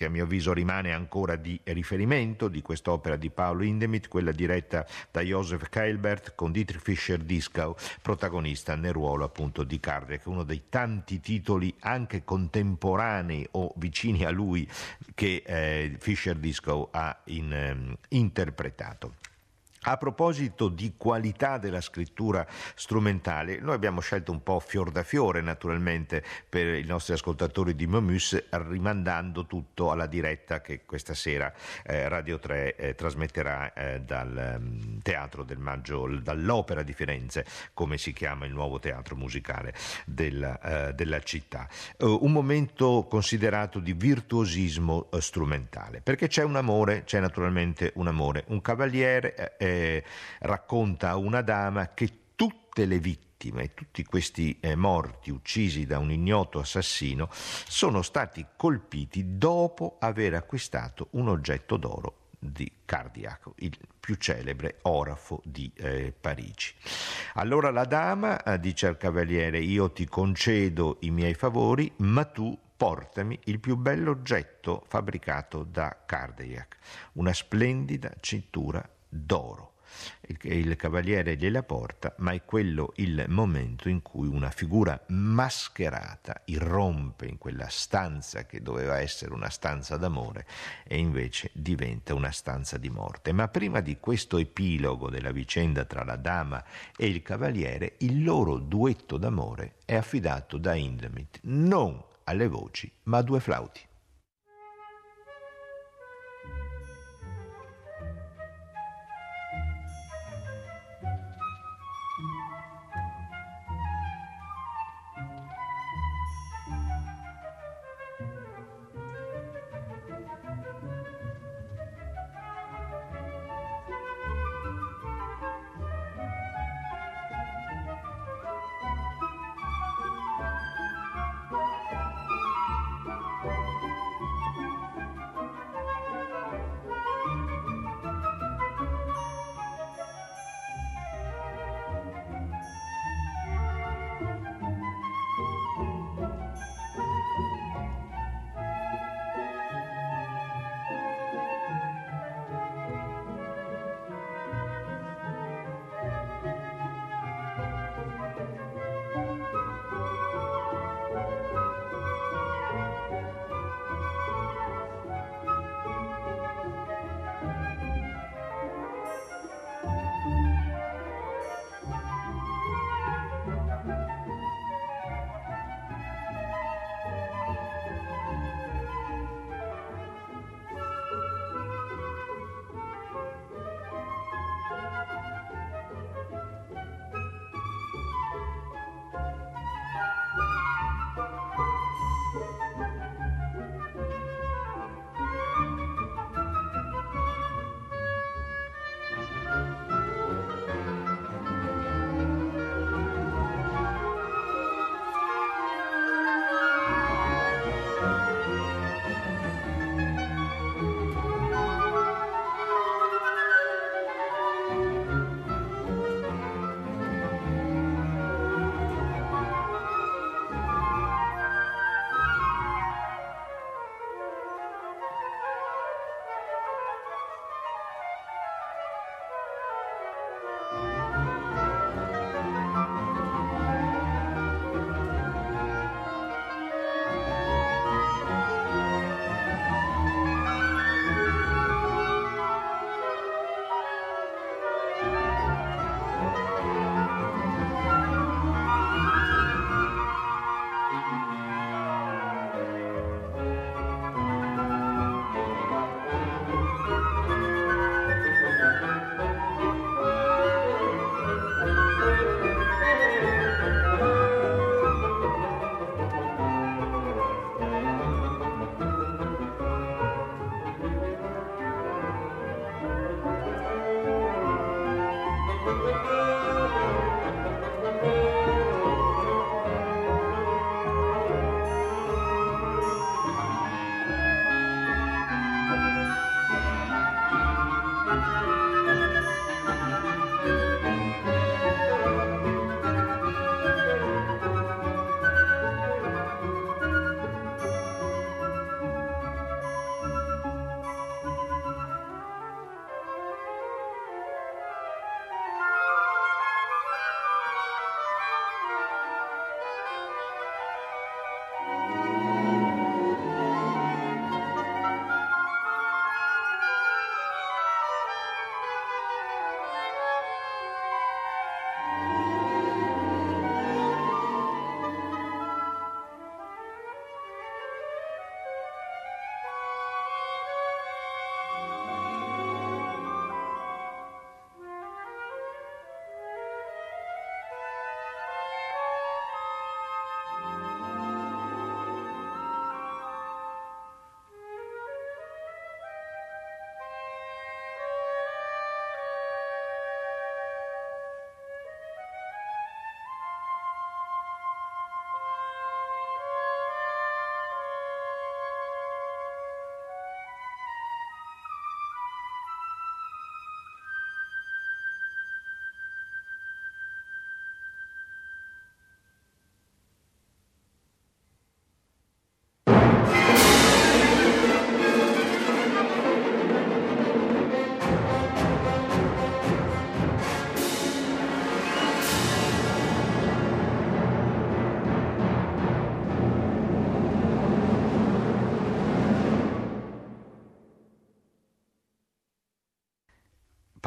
che 0.00 0.06
a 0.06 0.08
mio 0.08 0.24
avviso 0.24 0.54
rimane 0.54 0.94
ancora 0.94 1.36
di 1.36 1.60
riferimento 1.62 2.48
di 2.48 2.62
quest'opera 2.62 3.16
di 3.16 3.28
Paolo 3.28 3.64
Indemit, 3.64 4.08
quella 4.08 4.32
diretta 4.32 4.86
da 5.10 5.20
Joseph 5.20 5.68
Keilbert 5.68 6.34
con 6.34 6.52
Dietrich 6.52 6.80
Fischer-Dieskau, 6.80 7.76
protagonista 8.00 8.76
nel 8.76 8.94
ruolo 8.94 9.24
appunto 9.24 9.62
di 9.62 9.78
Kardec, 9.78 10.24
uno 10.24 10.42
dei 10.42 10.62
tanti 10.70 11.20
titoli 11.20 11.74
anche 11.80 12.24
contemporanei 12.24 13.46
o 13.50 13.74
vicini 13.76 14.24
a 14.24 14.30
lui 14.30 14.66
che 15.14 15.42
eh, 15.44 15.94
Fischer-Dieskau 15.98 16.88
ha 16.92 17.20
in, 17.24 17.52
eh, 17.52 17.98
interpretato. 18.08 19.16
A 19.84 19.96
proposito 19.96 20.68
di 20.68 20.92
qualità 20.98 21.56
della 21.56 21.80
scrittura 21.80 22.46
strumentale, 22.74 23.60
noi 23.60 23.74
abbiamo 23.74 24.00
scelto 24.00 24.30
un 24.30 24.42
po' 24.42 24.60
fior 24.60 24.90
da 24.90 25.02
fiore 25.02 25.40
naturalmente 25.40 26.22
per 26.46 26.74
i 26.74 26.84
nostri 26.84 27.14
ascoltatori 27.14 27.74
di 27.74 27.86
Momus, 27.86 28.44
rimandando 28.50 29.46
tutto 29.46 29.90
alla 29.90 30.04
diretta 30.04 30.60
che 30.60 30.82
questa 30.84 31.14
sera 31.14 31.50
eh, 31.82 32.06
Radio 32.10 32.38
3 32.38 32.76
eh, 32.76 32.94
trasmetterà 32.94 33.72
eh, 33.72 34.00
dal 34.02 34.58
um, 34.60 35.00
Teatro 35.00 35.44
del 35.44 35.56
Maggio, 35.56 36.06
dall'Opera 36.20 36.82
di 36.82 36.92
Firenze, 36.92 37.46
come 37.72 37.96
si 37.96 38.12
chiama 38.12 38.44
il 38.44 38.52
nuovo 38.52 38.80
teatro 38.80 39.16
musicale 39.16 39.72
della, 40.04 40.88
eh, 40.88 40.92
della 40.92 41.20
città. 41.20 41.66
Uh, 41.96 42.18
un 42.20 42.32
momento 42.32 43.06
considerato 43.08 43.78
di 43.78 43.94
virtuosismo 43.94 45.08
uh, 45.10 45.20
strumentale, 45.20 46.02
perché 46.02 46.28
c'è 46.28 46.42
un 46.42 46.56
amore, 46.56 47.04
c'è 47.04 47.18
naturalmente 47.18 47.92
un 47.94 48.08
amore, 48.08 48.44
un 48.48 48.60
cavaliere 48.60 49.56
eh, 49.70 50.04
racconta 50.40 51.10
a 51.10 51.16
una 51.16 51.42
dama 51.42 51.94
che 51.94 52.10
tutte 52.34 52.84
le 52.86 52.98
vittime, 52.98 53.74
tutti 53.74 54.04
questi 54.04 54.58
eh, 54.60 54.74
morti 54.74 55.30
uccisi 55.30 55.86
da 55.86 55.98
un 55.98 56.10
ignoto 56.10 56.58
assassino, 56.58 57.28
sono 57.30 58.02
stati 58.02 58.44
colpiti 58.56 59.38
dopo 59.38 59.96
aver 60.00 60.34
acquistato 60.34 61.08
un 61.12 61.28
oggetto 61.28 61.76
d'oro 61.76 62.14
di 62.38 62.70
Cardiaco, 62.86 63.54
il 63.58 63.76
più 64.00 64.14
celebre 64.14 64.78
orafo 64.82 65.42
di 65.44 65.70
eh, 65.76 66.12
Parigi. 66.18 66.74
Allora 67.34 67.70
la 67.70 67.84
dama 67.84 68.42
eh, 68.42 68.58
dice 68.58 68.86
al 68.86 68.96
cavaliere: 68.96 69.58
Io 69.58 69.92
ti 69.92 70.06
concedo 70.06 70.96
i 71.00 71.10
miei 71.10 71.34
favori, 71.34 71.92
ma 71.96 72.24
tu 72.24 72.58
portami 72.76 73.38
il 73.44 73.60
più 73.60 73.76
bello 73.76 74.12
oggetto 74.12 74.84
fabbricato 74.88 75.64
da 75.64 75.98
Cardiac, 76.06 76.78
una 77.12 77.34
splendida 77.34 78.10
cintura 78.20 78.88
d'oro. 79.10 79.74
Il, 80.42 80.76
cavaliere 80.76 81.36
gliela 81.36 81.64
porta, 81.64 82.14
ma 82.18 82.30
è 82.30 82.44
quello 82.44 82.92
il 82.96 83.24
momento 83.28 83.88
in 83.88 84.02
cui 84.02 84.28
una 84.28 84.50
figura 84.50 84.98
mascherata 85.08 86.42
irrompe 86.44 87.26
in 87.26 87.36
quella 87.38 87.68
stanza 87.68 88.46
che 88.46 88.62
doveva 88.62 89.00
essere 89.00 89.32
una 89.32 89.50
stanza 89.50 89.96
d'amore 89.96 90.46
e 90.84 90.96
invece 90.96 91.50
diventa 91.52 92.14
una 92.14 92.30
stanza 92.30 92.78
di 92.78 92.88
morte. 92.88 93.32
Ma 93.32 93.48
prima 93.48 93.80
di 93.80 93.98
questo 93.98 94.38
epilogo 94.38 95.10
della 95.10 95.32
vicenda 95.32 95.84
tra 95.84 96.04
la 96.04 96.16
dama 96.16 96.64
e 96.96 97.08
il 97.08 97.22
cavaliere, 97.22 97.96
il 97.98 98.22
loro 98.22 98.58
duetto 98.58 99.16
d'amore 99.16 99.74
è 99.84 99.96
affidato 99.96 100.56
da 100.56 100.74
Indemit 100.74 101.40
non 101.42 102.00
alle 102.24 102.46
voci, 102.46 102.90
ma 103.04 103.18
a 103.18 103.22
due 103.22 103.40
flauti. 103.40 103.88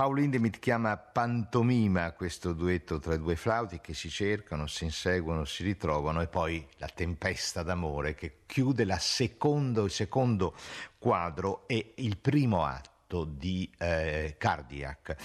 Paolo 0.04 0.20
Indemit 0.20 0.60
chiama 0.60 0.98
pantomima 0.98 2.12
questo 2.12 2.52
duetto 2.52 3.00
tra 3.00 3.16
due 3.16 3.38
flauti 3.38 3.80
che 3.80 3.94
si 3.94 4.10
cercano, 4.10 4.68
si 4.68 4.84
inseguono, 4.84 5.46
si 5.46 5.64
ritrovano 5.64 6.20
e 6.20 6.28
poi 6.28 6.68
la 6.76 6.90
tempesta 6.94 7.64
d'amore 7.64 8.14
che 8.14 8.40
chiude 8.46 8.86
secondo, 9.00 9.86
il 9.86 9.92
secondo 9.92 10.58
quadro 10.98 11.66
e 11.70 11.94
il 11.96 12.18
primo 12.18 12.66
atto 12.66 13.24
di 13.24 13.72
eh, 13.78 14.36
Cardiac. 14.38 15.16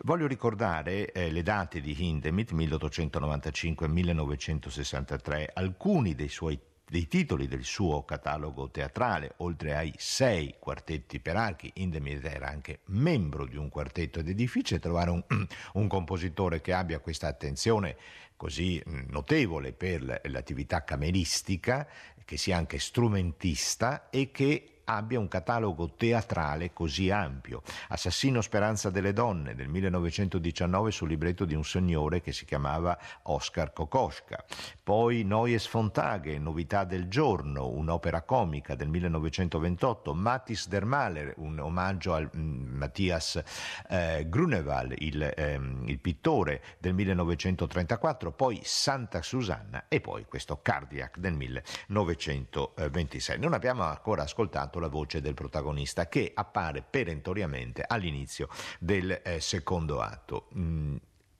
Voglio 0.00 0.26
ricordare 0.26 1.12
eh, 1.12 1.30
le 1.30 1.42
date 1.44 1.80
di 1.80 1.94
Hindemith 1.96 2.54
1895-1963, 2.54 5.50
alcuni 5.52 6.16
dei 6.16 6.28
suoi 6.28 6.58
dei 6.86 7.08
titoli 7.08 7.48
del 7.48 7.64
suo 7.64 8.04
catalogo 8.04 8.70
teatrale, 8.70 9.34
oltre 9.38 9.74
ai 9.74 9.92
sei 9.96 10.56
quartetti 10.58 11.18
per 11.20 11.36
archi, 11.36 11.70
Indemith 11.74 12.24
era 12.24 12.48
anche 12.48 12.80
membro 12.86 13.46
di 13.46 13.56
un 13.56 13.68
quartetto 13.68 14.20
ed 14.20 14.28
è 14.28 14.34
difficile 14.34 14.78
trovare 14.78 15.10
un, 15.10 15.24
un 15.74 15.86
compositore 15.88 16.60
che 16.60 16.72
abbia 16.72 17.00
questa 17.00 17.28
attenzione 17.28 17.96
così 18.36 18.82
mm, 18.86 19.08
notevole 19.08 19.72
per 19.72 20.20
l'attività 20.24 20.84
cameristica, 20.84 21.88
che 22.24 22.36
sia 22.36 22.56
anche 22.56 22.78
strumentista 22.78 24.08
e 24.10 24.30
che 24.30 24.73
abbia 24.84 25.18
un 25.18 25.28
catalogo 25.28 25.94
teatrale 25.96 26.72
così 26.72 27.10
ampio. 27.10 27.62
Assassino 27.88 28.40
Speranza 28.40 28.90
delle 28.90 29.12
Donne 29.12 29.54
del 29.54 29.68
1919 29.68 30.90
sul 30.90 31.08
libretto 31.08 31.44
di 31.44 31.54
un 31.54 31.64
signore 31.64 32.20
che 32.20 32.32
si 32.32 32.44
chiamava 32.44 32.98
Oscar 33.22 33.72
Kokoschka. 33.72 34.44
Poi 34.82 35.24
Neues 35.24 35.70
von 35.70 35.92
Tage, 35.92 36.38
Novità 36.38 36.84
del 36.84 37.08
giorno, 37.08 37.68
un'opera 37.68 38.22
comica 38.22 38.74
del 38.74 38.88
1928. 38.88 40.14
Mattis 40.14 40.68
der 40.68 40.84
Maler, 40.84 41.34
un 41.36 41.58
omaggio 41.58 42.14
al 42.14 42.30
mm, 42.34 42.76
Mattias 42.76 43.42
eh, 43.88 44.26
Grunewald, 44.28 44.94
il, 44.98 45.32
ehm, 45.34 45.84
il 45.86 45.98
pittore 45.98 46.62
del 46.78 46.94
1934. 46.94 48.32
Poi 48.32 48.60
Santa 48.62 49.22
Susanna 49.22 49.84
e 49.88 50.00
poi 50.00 50.24
questo 50.26 50.60
Cardiac 50.60 51.18
del 51.18 51.34
1926. 51.34 53.38
Non 53.38 53.54
abbiamo 53.54 53.82
ancora 53.82 54.22
ascoltato 54.22 54.73
ascoltato 54.74 54.78
la 54.80 54.88
voce 54.88 55.20
del 55.20 55.34
protagonista 55.34 56.08
che 56.08 56.32
appare 56.34 56.82
perentoriamente 56.82 57.84
all'inizio 57.86 58.48
del 58.78 59.20
eh, 59.22 59.40
secondo 59.40 60.00
atto. 60.00 60.48
Mm, 60.56 60.96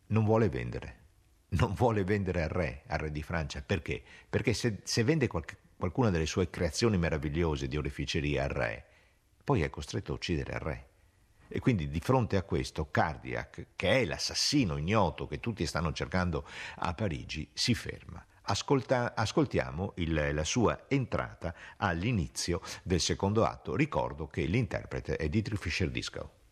non 0.09 0.25
vuole 0.25 0.49
vendere, 0.49 0.99
non 1.61 1.75
vuole 1.75 2.05
vendere 2.05 2.43
al 2.43 2.49
re, 2.49 2.83
al 2.87 2.99
re 2.99 3.11
di 3.11 3.23
Francia. 3.23 3.63
Perché? 3.63 4.03
Perché 4.29 4.55
se, 4.55 4.81
se 4.85 5.03
vende 5.03 5.27
qualche, 5.27 5.57
qualcuna 5.77 6.11
delle 6.11 6.27
sue 6.27 6.51
creazioni 6.51 6.97
meravigliose 6.99 7.67
di 7.67 7.77
oreficeria 7.77 8.45
al 8.45 8.51
re, 8.51 8.85
poi 9.43 9.63
è 9.63 9.71
costretto 9.71 10.13
a 10.13 10.15
uccidere 10.15 10.53
il 10.53 10.61
re. 10.61 10.89
E 11.49 11.61
quindi 11.61 11.89
di 11.89 12.01
fronte 12.01 12.37
a 12.37 12.43
questo 12.43 12.91
Cardiac, 12.91 13.67
che 13.77 14.01
è 14.01 14.05
l'assassino 14.05 14.77
ignoto 14.77 15.27
che 15.27 15.41
tutti 15.41 15.67
stanno 15.67 15.93
cercando 15.93 16.47
a 16.77 16.95
Parigi, 16.95 17.49
si 17.53 17.75
ferma. 17.75 18.25
Ascolta, 18.47 19.15
ascoltiamo 19.15 19.93
il, 19.97 20.35
la 20.35 20.45
sua 20.45 20.85
entrata 20.89 21.55
all'inizio 21.79 22.61
del 22.83 23.01
secondo 23.01 23.47
atto. 23.47 23.75
Ricordo 23.75 24.27
che 24.27 24.45
l'interprete 24.45 25.17
è 25.17 25.31
Dietrich 25.31 25.61
Fischer-Disco. 25.61 26.44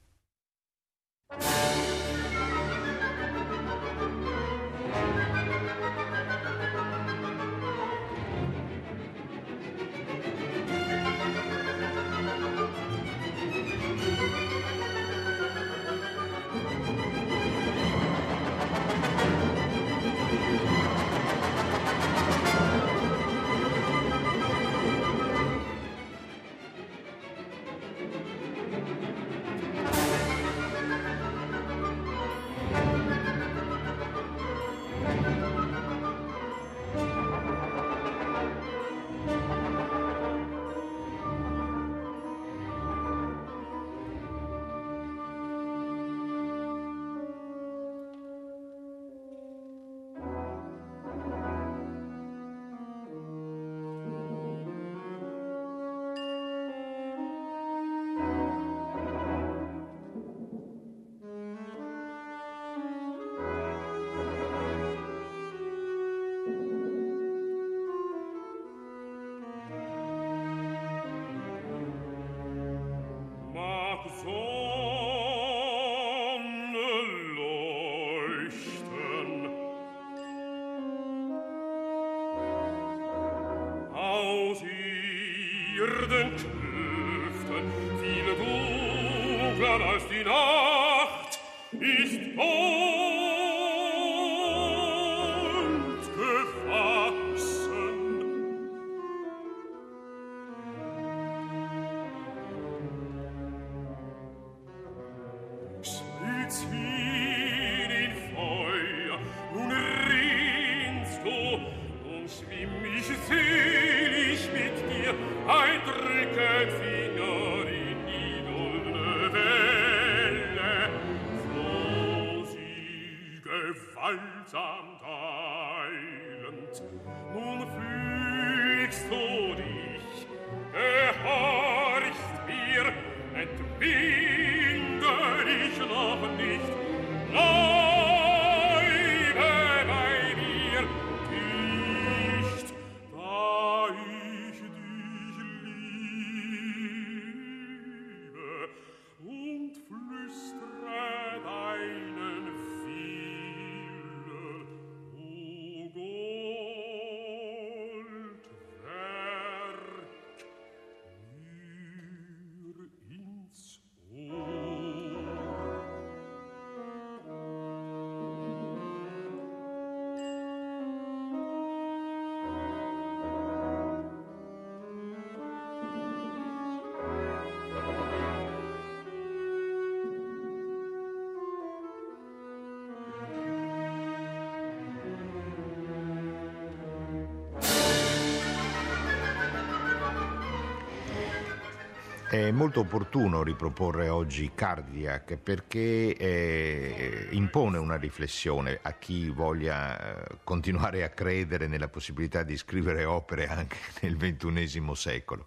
È 192.43 192.51
molto 192.51 192.81
opportuno 192.81 193.45
riproporre 193.45 194.09
oggi 194.09 194.51
Cardiac 194.53 195.37
perché 195.37 196.17
eh, 196.17 197.29
impone 197.31 197.79
una 197.79 197.95
riflessione 197.95 198.81
a 198.83 198.95
chi 198.95 199.31
voglia 199.31 200.25
eh, 200.27 200.39
continuare 200.43 201.05
a 201.05 201.11
credere 201.11 201.69
nella 201.69 201.87
possibilità 201.87 202.43
di 202.43 202.57
scrivere 202.57 203.05
opere 203.05 203.47
anche 203.47 203.77
nel 204.03 204.17
XXI 204.17 204.91
secolo. 204.95 205.47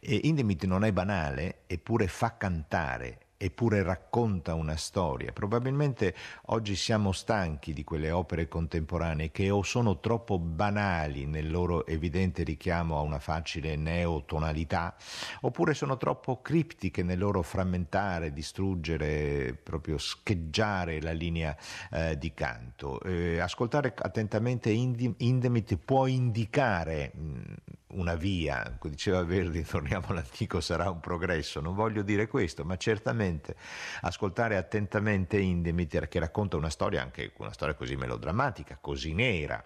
E 0.00 0.20
Indemit 0.22 0.64
non 0.64 0.84
è 0.84 0.92
banale, 0.92 1.64
eppure 1.66 2.08
fa 2.08 2.34
cantare 2.38 3.21
eppure 3.42 3.82
racconta 3.82 4.54
una 4.54 4.76
storia. 4.76 5.32
Probabilmente 5.32 6.14
oggi 6.46 6.76
siamo 6.76 7.10
stanchi 7.10 7.72
di 7.72 7.82
quelle 7.82 8.12
opere 8.12 8.46
contemporanee 8.46 9.32
che 9.32 9.50
o 9.50 9.62
sono 9.62 9.98
troppo 9.98 10.38
banali 10.38 11.26
nel 11.26 11.50
loro 11.50 11.84
evidente 11.86 12.44
richiamo 12.44 12.98
a 12.98 13.00
una 13.00 13.18
facile 13.18 13.74
neotonalità, 13.74 14.94
oppure 15.40 15.74
sono 15.74 15.96
troppo 15.96 16.40
criptiche 16.40 17.02
nel 17.02 17.18
loro 17.18 17.42
frammentare, 17.42 18.32
distruggere, 18.32 19.58
proprio 19.60 19.98
scheggiare 19.98 21.00
la 21.00 21.12
linea 21.12 21.56
eh, 21.90 22.16
di 22.16 22.32
canto. 22.34 23.00
Eh, 23.02 23.40
ascoltare 23.40 23.92
attentamente 23.96 24.70
Indemit 24.70 25.76
può 25.76 26.06
indicare 26.06 27.10
mh, 27.12 27.40
una 27.92 28.14
via, 28.14 28.78
diceva 28.82 29.22
Verdi, 29.24 29.62
torniamo 29.66 30.06
all'antico, 30.08 30.60
sarà 30.60 30.90
un 30.90 31.00
progresso, 31.00 31.60
non 31.60 31.74
voglio 31.74 32.02
dire 32.02 32.26
questo, 32.26 32.64
ma 32.64 32.76
certamente 32.76 33.56
ascoltare 34.02 34.56
attentamente 34.56 35.38
Indemiter 35.38 36.08
che 36.08 36.18
racconta 36.18 36.56
una 36.56 36.70
storia, 36.70 37.02
anche 37.02 37.32
una 37.38 37.52
storia 37.52 37.74
così 37.74 37.96
melodrammatica, 37.96 38.78
così 38.80 39.12
nera, 39.14 39.64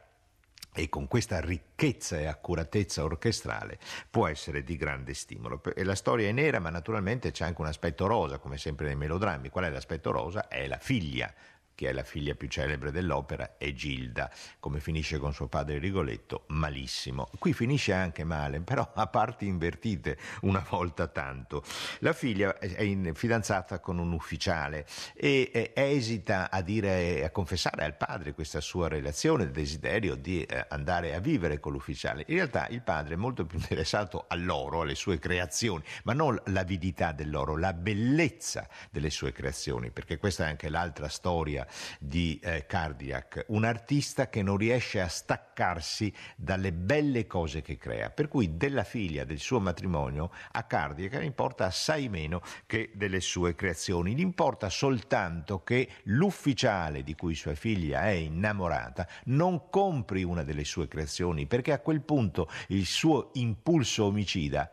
e 0.78 0.90
con 0.90 1.08
questa 1.08 1.40
ricchezza 1.40 2.18
e 2.18 2.26
accuratezza 2.26 3.02
orchestrale 3.02 3.78
può 4.10 4.26
essere 4.26 4.62
di 4.62 4.76
grande 4.76 5.14
stimolo. 5.14 5.62
E 5.74 5.82
la 5.84 5.94
storia 5.94 6.28
è 6.28 6.32
nera, 6.32 6.58
ma 6.58 6.68
naturalmente 6.68 7.30
c'è 7.30 7.46
anche 7.46 7.62
un 7.62 7.66
aspetto 7.66 8.06
rosa, 8.06 8.38
come 8.38 8.58
sempre 8.58 8.86
nei 8.86 8.96
melodrammi. 8.96 9.48
Qual 9.48 9.64
è 9.64 9.70
l'aspetto 9.70 10.10
rosa? 10.10 10.48
È 10.48 10.66
la 10.66 10.78
figlia 10.78 11.32
che 11.76 11.90
è 11.90 11.92
la 11.92 12.02
figlia 12.02 12.34
più 12.34 12.48
celebre 12.48 12.90
dell'opera, 12.90 13.56
è 13.58 13.72
Gilda. 13.72 14.30
Come 14.58 14.80
finisce 14.80 15.18
con 15.18 15.34
suo 15.34 15.46
padre 15.46 15.78
Rigoletto? 15.78 16.44
Malissimo. 16.48 17.28
Qui 17.38 17.52
finisce 17.52 17.92
anche 17.92 18.24
male, 18.24 18.60
però 18.60 18.90
a 18.94 19.06
parti 19.06 19.46
invertite 19.46 20.18
una 20.40 20.64
volta 20.68 21.06
tanto. 21.06 21.62
La 21.98 22.14
figlia 22.14 22.58
è 22.58 22.80
in, 22.80 23.12
fidanzata 23.14 23.78
con 23.78 23.98
un 23.98 24.12
ufficiale 24.12 24.86
e 25.14 25.50
eh, 25.52 25.72
esita 25.74 26.50
a 26.50 26.62
dire, 26.62 27.22
a 27.22 27.30
confessare 27.30 27.84
al 27.84 27.96
padre 27.96 28.32
questa 28.32 28.62
sua 28.62 28.88
relazione, 28.88 29.44
il 29.44 29.50
desiderio 29.50 30.14
di 30.14 30.42
eh, 30.42 30.66
andare 30.70 31.14
a 31.14 31.20
vivere 31.20 31.60
con 31.60 31.72
l'ufficiale. 31.72 32.24
In 32.28 32.36
realtà 32.36 32.68
il 32.68 32.80
padre 32.80 33.14
è 33.14 33.18
molto 33.18 33.44
più 33.44 33.58
interessato 33.58 34.24
all'oro, 34.28 34.80
alle 34.80 34.94
sue 34.94 35.18
creazioni, 35.18 35.84
ma 36.04 36.14
non 36.14 36.40
l'avidità 36.46 37.12
dell'oro, 37.12 37.58
la 37.58 37.74
bellezza 37.74 38.66
delle 38.90 39.10
sue 39.10 39.32
creazioni, 39.32 39.90
perché 39.90 40.16
questa 40.16 40.46
è 40.46 40.48
anche 40.48 40.70
l'altra 40.70 41.08
storia 41.08 41.64
di 41.98 42.38
eh, 42.42 42.66
Cardiac, 42.66 43.44
un 43.48 43.64
artista 43.64 44.28
che 44.28 44.42
non 44.42 44.56
riesce 44.56 45.00
a 45.00 45.08
staccarsi 45.08 46.12
dalle 46.36 46.72
belle 46.72 47.26
cose 47.26 47.62
che 47.62 47.76
crea, 47.76 48.10
per 48.10 48.28
cui 48.28 48.56
della 48.56 48.84
figlia 48.84 49.24
del 49.24 49.38
suo 49.38 49.60
matrimonio 49.60 50.30
a 50.52 50.62
Cardiac 50.64 51.22
importa 51.22 51.66
assai 51.66 52.08
meno 52.08 52.42
che 52.66 52.90
delle 52.94 53.20
sue 53.20 53.54
creazioni, 53.54 54.14
gli 54.14 54.20
importa 54.20 54.68
soltanto 54.68 55.62
che 55.62 55.88
l'ufficiale 56.04 57.02
di 57.02 57.14
cui 57.14 57.34
sua 57.34 57.54
figlia 57.54 58.02
è 58.02 58.10
innamorata 58.10 59.06
non 59.24 59.68
compri 59.70 60.22
una 60.22 60.42
delle 60.42 60.64
sue 60.64 60.88
creazioni, 60.88 61.46
perché 61.46 61.72
a 61.72 61.80
quel 61.80 62.02
punto 62.02 62.48
il 62.68 62.86
suo 62.86 63.30
impulso 63.34 64.04
omicida 64.04 64.70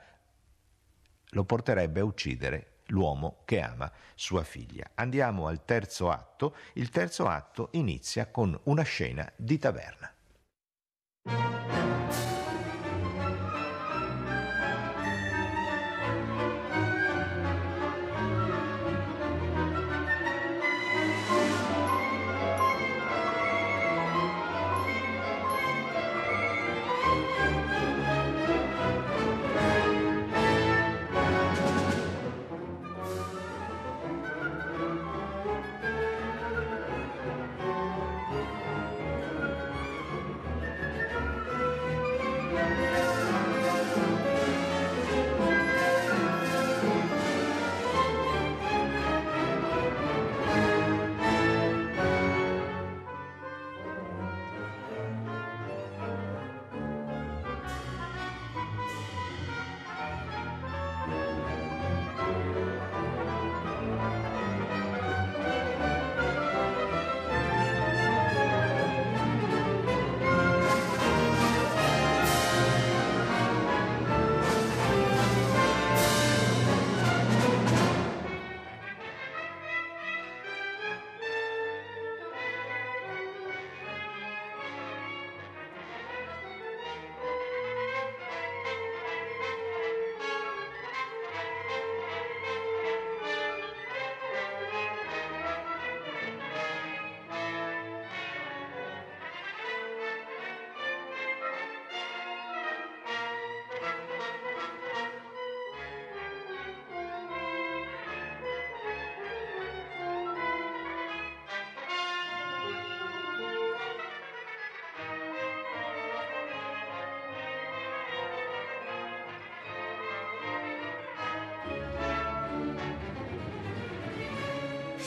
lo 1.30 1.44
porterebbe 1.46 2.00
a 2.00 2.04
uccidere 2.04 2.73
l'uomo 2.94 3.42
che 3.44 3.60
ama 3.60 3.92
sua 4.16 4.44
figlia. 4.44 4.92
Andiamo 4.96 5.48
al 5.48 5.66
terzo 5.66 6.10
atto. 6.10 6.56
Il 6.74 6.90
terzo 6.90 7.28
atto 7.28 7.70
inizia 7.72 8.28
con 8.28 8.58
una 8.64 8.84
scena 8.84 9.30
di 9.36 9.58
taverna. 9.58 10.12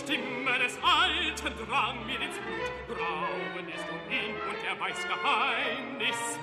Stimme 0.07 0.57
des 0.63 0.79
Alten 0.85 1.53
drang 1.69 2.07
mir 2.07 2.21
ins 2.21 2.39
Blut, 2.39 2.97
Grauen 2.97 3.69
ist 3.69 3.85
um 3.91 3.99
ihn 4.09 4.37
und 4.49 4.59
er 4.65 4.79
weiß 4.79 5.03
Geheimnis. 5.03 6.39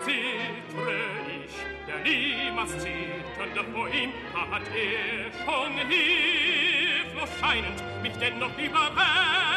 Zittre 0.00 0.98
ich, 1.44 1.54
der 1.86 1.98
niemals 2.00 2.72
zitternde 2.72 3.72
vor 3.72 3.86
ihm, 3.86 4.12
hat 4.34 4.62
er 4.74 5.30
schon 5.44 5.78
hilflos 5.88 7.30
scheinend 7.38 8.02
mich 8.02 8.16
dennoch 8.18 8.58
überwältigt. 8.58 9.49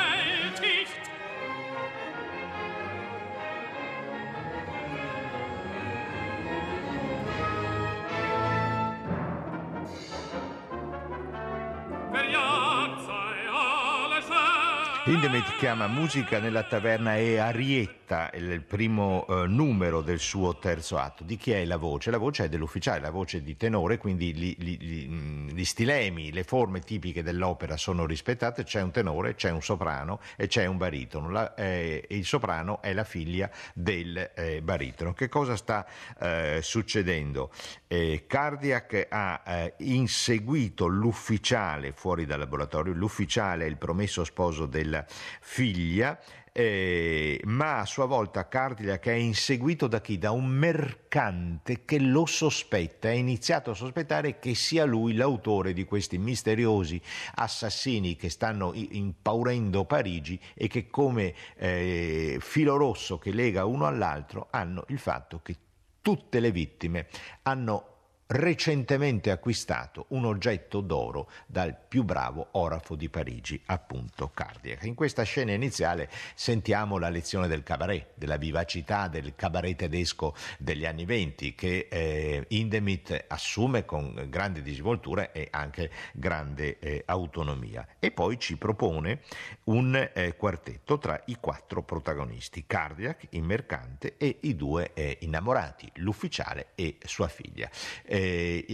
Hindemith 15.14 15.58
chiama 15.60 15.86
musica 15.86 16.40
nella 16.40 16.64
taverna 16.64 17.16
e 17.18 17.38
arietta 17.38 18.03
presenta 18.14 18.30
il 18.36 18.62
primo 18.62 19.26
eh, 19.28 19.48
numero 19.48 20.02
del 20.02 20.20
suo 20.20 20.58
terzo 20.58 20.98
atto. 20.98 21.24
Di 21.24 21.36
chi 21.38 21.52
è 21.52 21.66
la 21.66 21.78
voce? 21.78 22.12
La 22.12 22.18
voce 22.18 22.46
è 22.46 22.50
dell'ufficiale, 22.50 23.00
la 23.00 23.10
voce 23.10 23.42
di 23.42 23.58
tenore, 23.58 23.98
quindi 23.98 24.34
gli, 24.36 24.56
gli, 24.58 24.78
gli, 24.78 25.52
gli 25.52 25.66
stilemi, 25.66 26.32
le 26.32 26.44
forme 26.44 26.82
tipiche 26.82 27.24
dell'opera 27.24 27.76
sono 27.78 28.06
rispettate, 28.06 28.64
c'è 28.64 28.82
un 28.82 28.92
tenore, 28.92 29.36
c'è 29.36 29.50
un 29.50 29.62
soprano 29.62 30.20
e 30.36 30.48
c'è 30.48 30.66
un 30.66 30.78
baritono. 30.78 31.30
La, 31.30 31.56
eh, 31.56 32.06
il 32.10 32.26
soprano 32.26 32.82
è 32.82 32.94
la 32.94 33.04
figlia 33.04 33.50
del 33.74 34.32
eh, 34.36 34.62
baritono. 34.62 35.14
Che 35.14 35.30
cosa 35.30 35.56
sta 35.56 35.86
eh, 36.20 36.60
succedendo? 36.62 37.52
Eh, 37.88 38.26
Cardiac 38.28 39.08
ha 39.10 39.42
eh, 39.46 39.74
inseguito 39.80 40.86
l'ufficiale 40.86 41.92
fuori 41.94 42.26
dal 42.26 42.40
laboratorio, 42.40 42.94
l'ufficiale 42.94 43.66
è 43.66 43.68
il 43.68 43.78
promesso 43.78 44.24
sposo 44.24 44.66
della 44.66 45.04
figlia 45.08 46.20
eh, 46.56 47.42
ma 47.46 47.80
a 47.80 47.86
sua 47.86 48.06
volta 48.06 48.48
Cardiac 48.48 49.08
è 49.08 49.14
inseguito 49.14 49.88
da 49.88 50.02
chi? 50.02 50.20
Da 50.20 50.30
un 50.30 50.46
mercante 50.46 51.84
che 51.84 52.00
lo 52.00 52.28
sospetta, 52.28 53.08
ha 53.08 53.14
iniziato 53.14 53.72
a 53.72 53.74
sospettare 53.74 54.38
che 54.38 54.54
sia 54.54 54.86
lui 54.86 55.16
l'autore 55.16 55.74
di 55.74 55.84
questi 55.84 56.20
misteriosi 56.20 57.02
assassini 57.36 58.16
che 58.16 58.30
stanno 58.30 58.72
impaurendo 58.76 59.86
Parigi 59.86 60.40
e 60.54 60.68
che 60.68 60.92
come 60.92 61.34
eh, 61.58 62.38
filo 62.40 62.78
rosso 62.78 63.18
che 63.18 63.32
lega 63.32 63.66
uno 63.66 63.88
all'altro 63.88 64.48
hanno 64.52 64.86
il 64.90 65.00
fatto 65.00 65.42
che 65.42 65.58
tutte 66.02 66.40
le 66.40 66.52
vittime 66.52 67.08
hanno 67.44 67.93
recentemente 68.34 69.30
acquistato 69.30 70.06
un 70.10 70.26
oggetto 70.26 70.82
d'oro 70.82 71.30
dal 71.46 71.78
più 71.88 72.04
bravo 72.04 72.48
orafo 72.52 72.96
di 72.96 73.08
Parigi, 73.08 73.62
appunto 73.68 74.32
Cardiac. 74.34 74.86
In 74.86 74.96
questa 74.96 75.22
scena 75.22 75.52
iniziale 75.52 76.10
sentiamo 76.34 76.98
la 76.98 77.10
lezione 77.10 77.48
del 77.48 77.62
cabaret, 77.62 78.08
della 78.16 78.38
vivacità 78.38 79.08
del 79.08 79.36
cabaret 79.36 79.78
tedesco 79.78 80.36
degli 80.58 80.86
anni 80.86 81.06
venti 81.06 81.54
che 81.54 81.88
eh, 81.92 82.46
Indemit 82.50 83.26
assume 83.28 83.86
con 83.86 84.26
grande 84.30 84.64
disinvoltura 84.64 85.32
e 85.32 85.50
anche 85.52 85.92
grande 86.14 86.80
eh, 86.80 87.04
autonomia. 87.06 87.88
E 88.00 88.10
poi 88.10 88.40
ci 88.40 88.58
propone 88.58 89.22
un 89.66 90.10
eh, 90.12 90.36
quartetto 90.36 90.98
tra 90.98 91.22
i 91.26 91.38
quattro 91.40 91.84
protagonisti, 91.84 92.66
Cardiac, 92.66 93.28
il 93.30 93.44
mercante 93.44 94.16
e 94.18 94.40
i 94.42 94.56
due 94.56 94.92
eh, 94.96 95.18
innamorati, 95.22 95.92
l'ufficiale 95.96 96.70
e 96.74 96.98
sua 97.06 97.28
figlia. 97.28 97.70
Eh, 98.04 98.22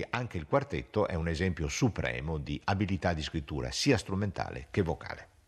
anche 0.09 0.37
il 0.37 0.45
quartetto 0.45 1.07
è 1.07 1.15
un 1.15 1.27
esempio 1.27 1.67
supremo 1.67 2.37
di 2.37 2.59
abilità 2.65 3.13
di 3.13 3.21
scrittura 3.21 3.71
sia 3.71 3.97
strumentale 3.97 4.67
che 4.71 4.81
vocale. 4.81 5.38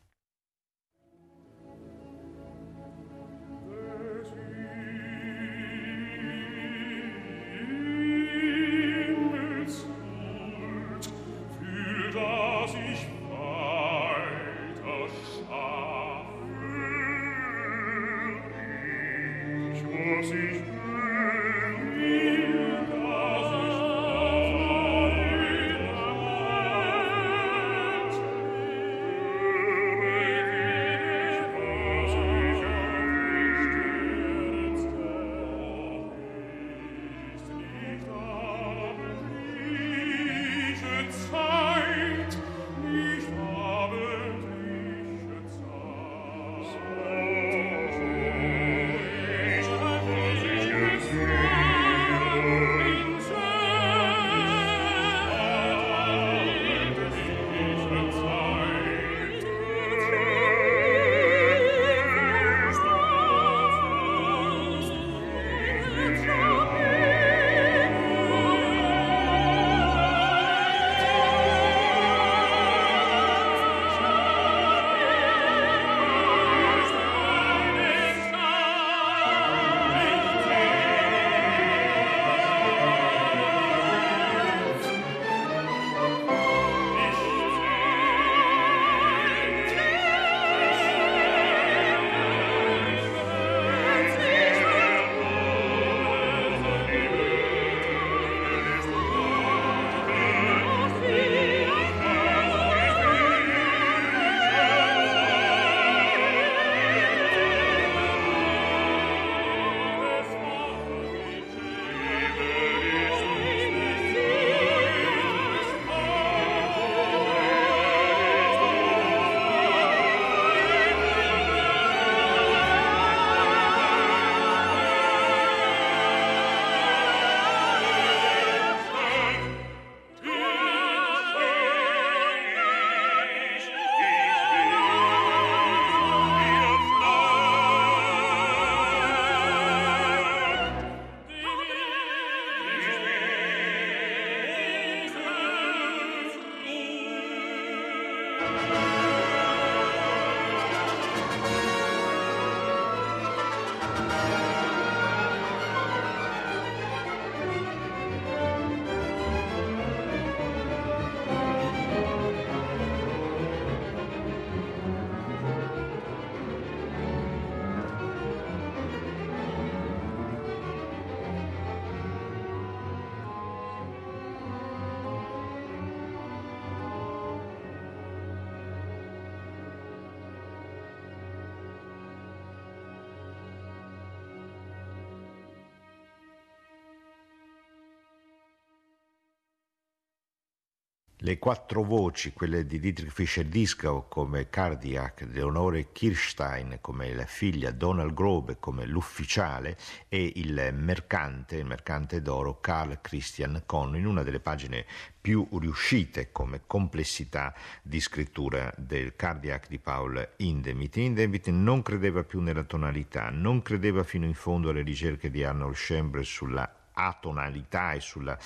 Le 191.24 191.38
quattro 191.38 191.84
voci, 191.84 192.34
quelle 192.34 192.66
di 192.66 192.80
Dietrich 192.80 193.12
Fischer-Dieskau 193.12 194.08
come 194.08 194.50
Cardiac, 194.50 195.28
Leonore 195.32 195.92
Kirstein 195.92 196.80
come 196.82 197.14
la 197.14 197.28
figlia, 197.28 197.70
Donald 197.70 198.12
Grobe 198.16 198.58
come 198.60 198.88
l'ufficiale 198.88 199.78
e 200.10 200.32
il 200.38 200.72
mercante, 200.74 201.58
il 201.58 201.66
mercante 201.66 202.24
d'oro 202.24 202.60
Carl 202.60 203.02
Christian 203.02 203.62
Kohn 203.68 203.98
in 203.98 204.08
una 204.08 204.24
delle 204.24 204.40
pagine 204.40 204.84
più 205.22 205.48
riuscite 205.60 206.32
come 206.32 206.62
complessità 206.66 207.54
di 207.84 208.00
scrittura 208.00 208.74
del 208.76 209.16
Cardiac 209.16 209.68
di 209.68 209.78
Paul 209.78 210.28
Hindemith. 210.38 210.96
Hindemith 210.96 211.50
non 211.50 211.84
credeva 211.84 212.24
più 212.24 212.40
nella 212.40 212.64
tonalità, 212.64 213.30
non 213.30 213.62
credeva 213.62 214.04
fino 214.04 214.26
in 214.26 214.34
fondo 214.34 214.70
alle 214.70 214.82
ricerche 214.82 215.30
di 215.30 215.44
Arnold 215.44 215.76
Schoenberg 215.76 216.26
sulla 216.26 216.81
atonalità 216.94 217.94
e 217.94 218.00
sulla 218.00 218.38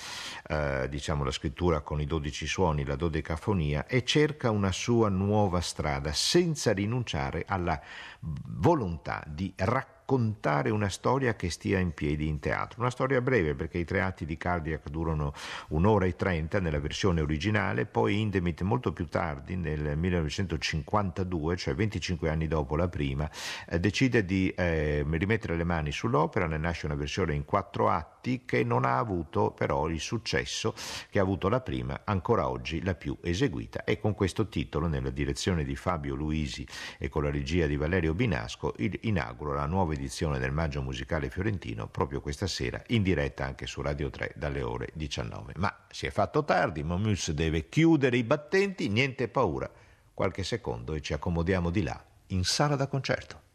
eh, 0.48 0.88
diciamo, 0.88 1.24
la 1.24 1.30
scrittura 1.30 1.80
con 1.80 2.00
i 2.00 2.06
dodici 2.06 2.46
suoni, 2.46 2.84
la 2.84 2.96
dodecafonia, 2.96 3.86
e 3.86 4.04
cerca 4.04 4.50
una 4.50 4.72
sua 4.72 5.08
nuova 5.08 5.60
strada 5.60 6.12
senza 6.12 6.72
rinunciare 6.72 7.44
alla 7.46 7.80
volontà 8.20 9.22
di 9.26 9.52
raccontare 9.56 9.94
raccontare 10.06 10.70
una 10.70 10.88
storia 10.88 11.34
che 11.34 11.50
stia 11.50 11.80
in 11.80 11.92
piedi 11.92 12.28
in 12.28 12.38
teatro. 12.38 12.80
Una 12.80 12.90
storia 12.90 13.20
breve 13.20 13.56
perché 13.56 13.78
i 13.78 13.84
tre 13.84 14.02
atti 14.02 14.24
di 14.24 14.36
Cardiac 14.36 14.88
durano 14.88 15.32
un'ora 15.70 16.06
e 16.06 16.14
trenta 16.14 16.60
nella 16.60 16.78
versione 16.78 17.20
originale, 17.20 17.86
poi 17.86 18.20
Indemit 18.20 18.62
molto 18.62 18.92
più 18.92 19.08
tardi, 19.08 19.56
nel 19.56 19.98
1952, 19.98 21.56
cioè 21.56 21.74
25 21.74 22.30
anni 22.30 22.46
dopo 22.46 22.76
la 22.76 22.86
prima, 22.86 23.28
eh, 23.68 23.80
decide 23.80 24.24
di 24.24 24.48
eh, 24.50 25.04
rimettere 25.10 25.56
le 25.56 25.64
mani 25.64 25.90
sull'opera, 25.90 26.46
ne 26.46 26.58
nasce 26.58 26.86
una 26.86 26.94
versione 26.94 27.34
in 27.34 27.44
quattro 27.44 27.88
atti 27.88 28.44
che 28.44 28.62
non 28.62 28.84
ha 28.84 28.98
avuto 28.98 29.50
però 29.50 29.88
il 29.88 29.98
successo 29.98 30.72
che 31.10 31.18
ha 31.18 31.22
avuto 31.22 31.48
la 31.48 31.60
prima, 31.60 32.02
ancora 32.04 32.48
oggi 32.48 32.80
la 32.82 32.94
più 32.94 33.16
eseguita 33.22 33.82
e 33.82 33.98
con 33.98 34.14
questo 34.14 34.46
titolo, 34.48 34.86
nella 34.86 35.10
direzione 35.10 35.64
di 35.64 35.74
Fabio 35.74 36.14
Luisi 36.14 36.64
e 36.96 37.08
con 37.08 37.24
la 37.24 37.30
regia 37.30 37.66
di 37.66 37.76
Valerio 37.76 38.14
Binasco, 38.14 38.72
inaugura 38.76 39.54
la 39.54 39.66
nuova 39.66 39.94
edizione 39.96 40.38
del 40.38 40.52
Maggio 40.52 40.82
Musicale 40.82 41.30
Fiorentino 41.30 41.88
proprio 41.88 42.20
questa 42.20 42.46
sera 42.46 42.82
in 42.88 43.02
diretta 43.02 43.44
anche 43.44 43.66
su 43.66 43.82
Radio 43.82 44.10
3 44.10 44.32
dalle 44.36 44.62
ore 44.62 44.90
19. 44.94 45.54
Ma 45.56 45.84
si 45.90 46.06
è 46.06 46.10
fatto 46.10 46.44
tardi, 46.44 46.82
Momus 46.82 47.30
deve 47.32 47.68
chiudere 47.68 48.16
i 48.16 48.24
battenti, 48.24 48.88
niente 48.88 49.28
paura. 49.28 49.70
Qualche 50.14 50.44
secondo 50.44 50.94
e 50.94 51.02
ci 51.02 51.12
accomodiamo 51.12 51.70
di 51.70 51.82
là, 51.82 52.02
in 52.28 52.44
sala 52.44 52.76
da 52.76 52.86
concerto. 52.86 53.45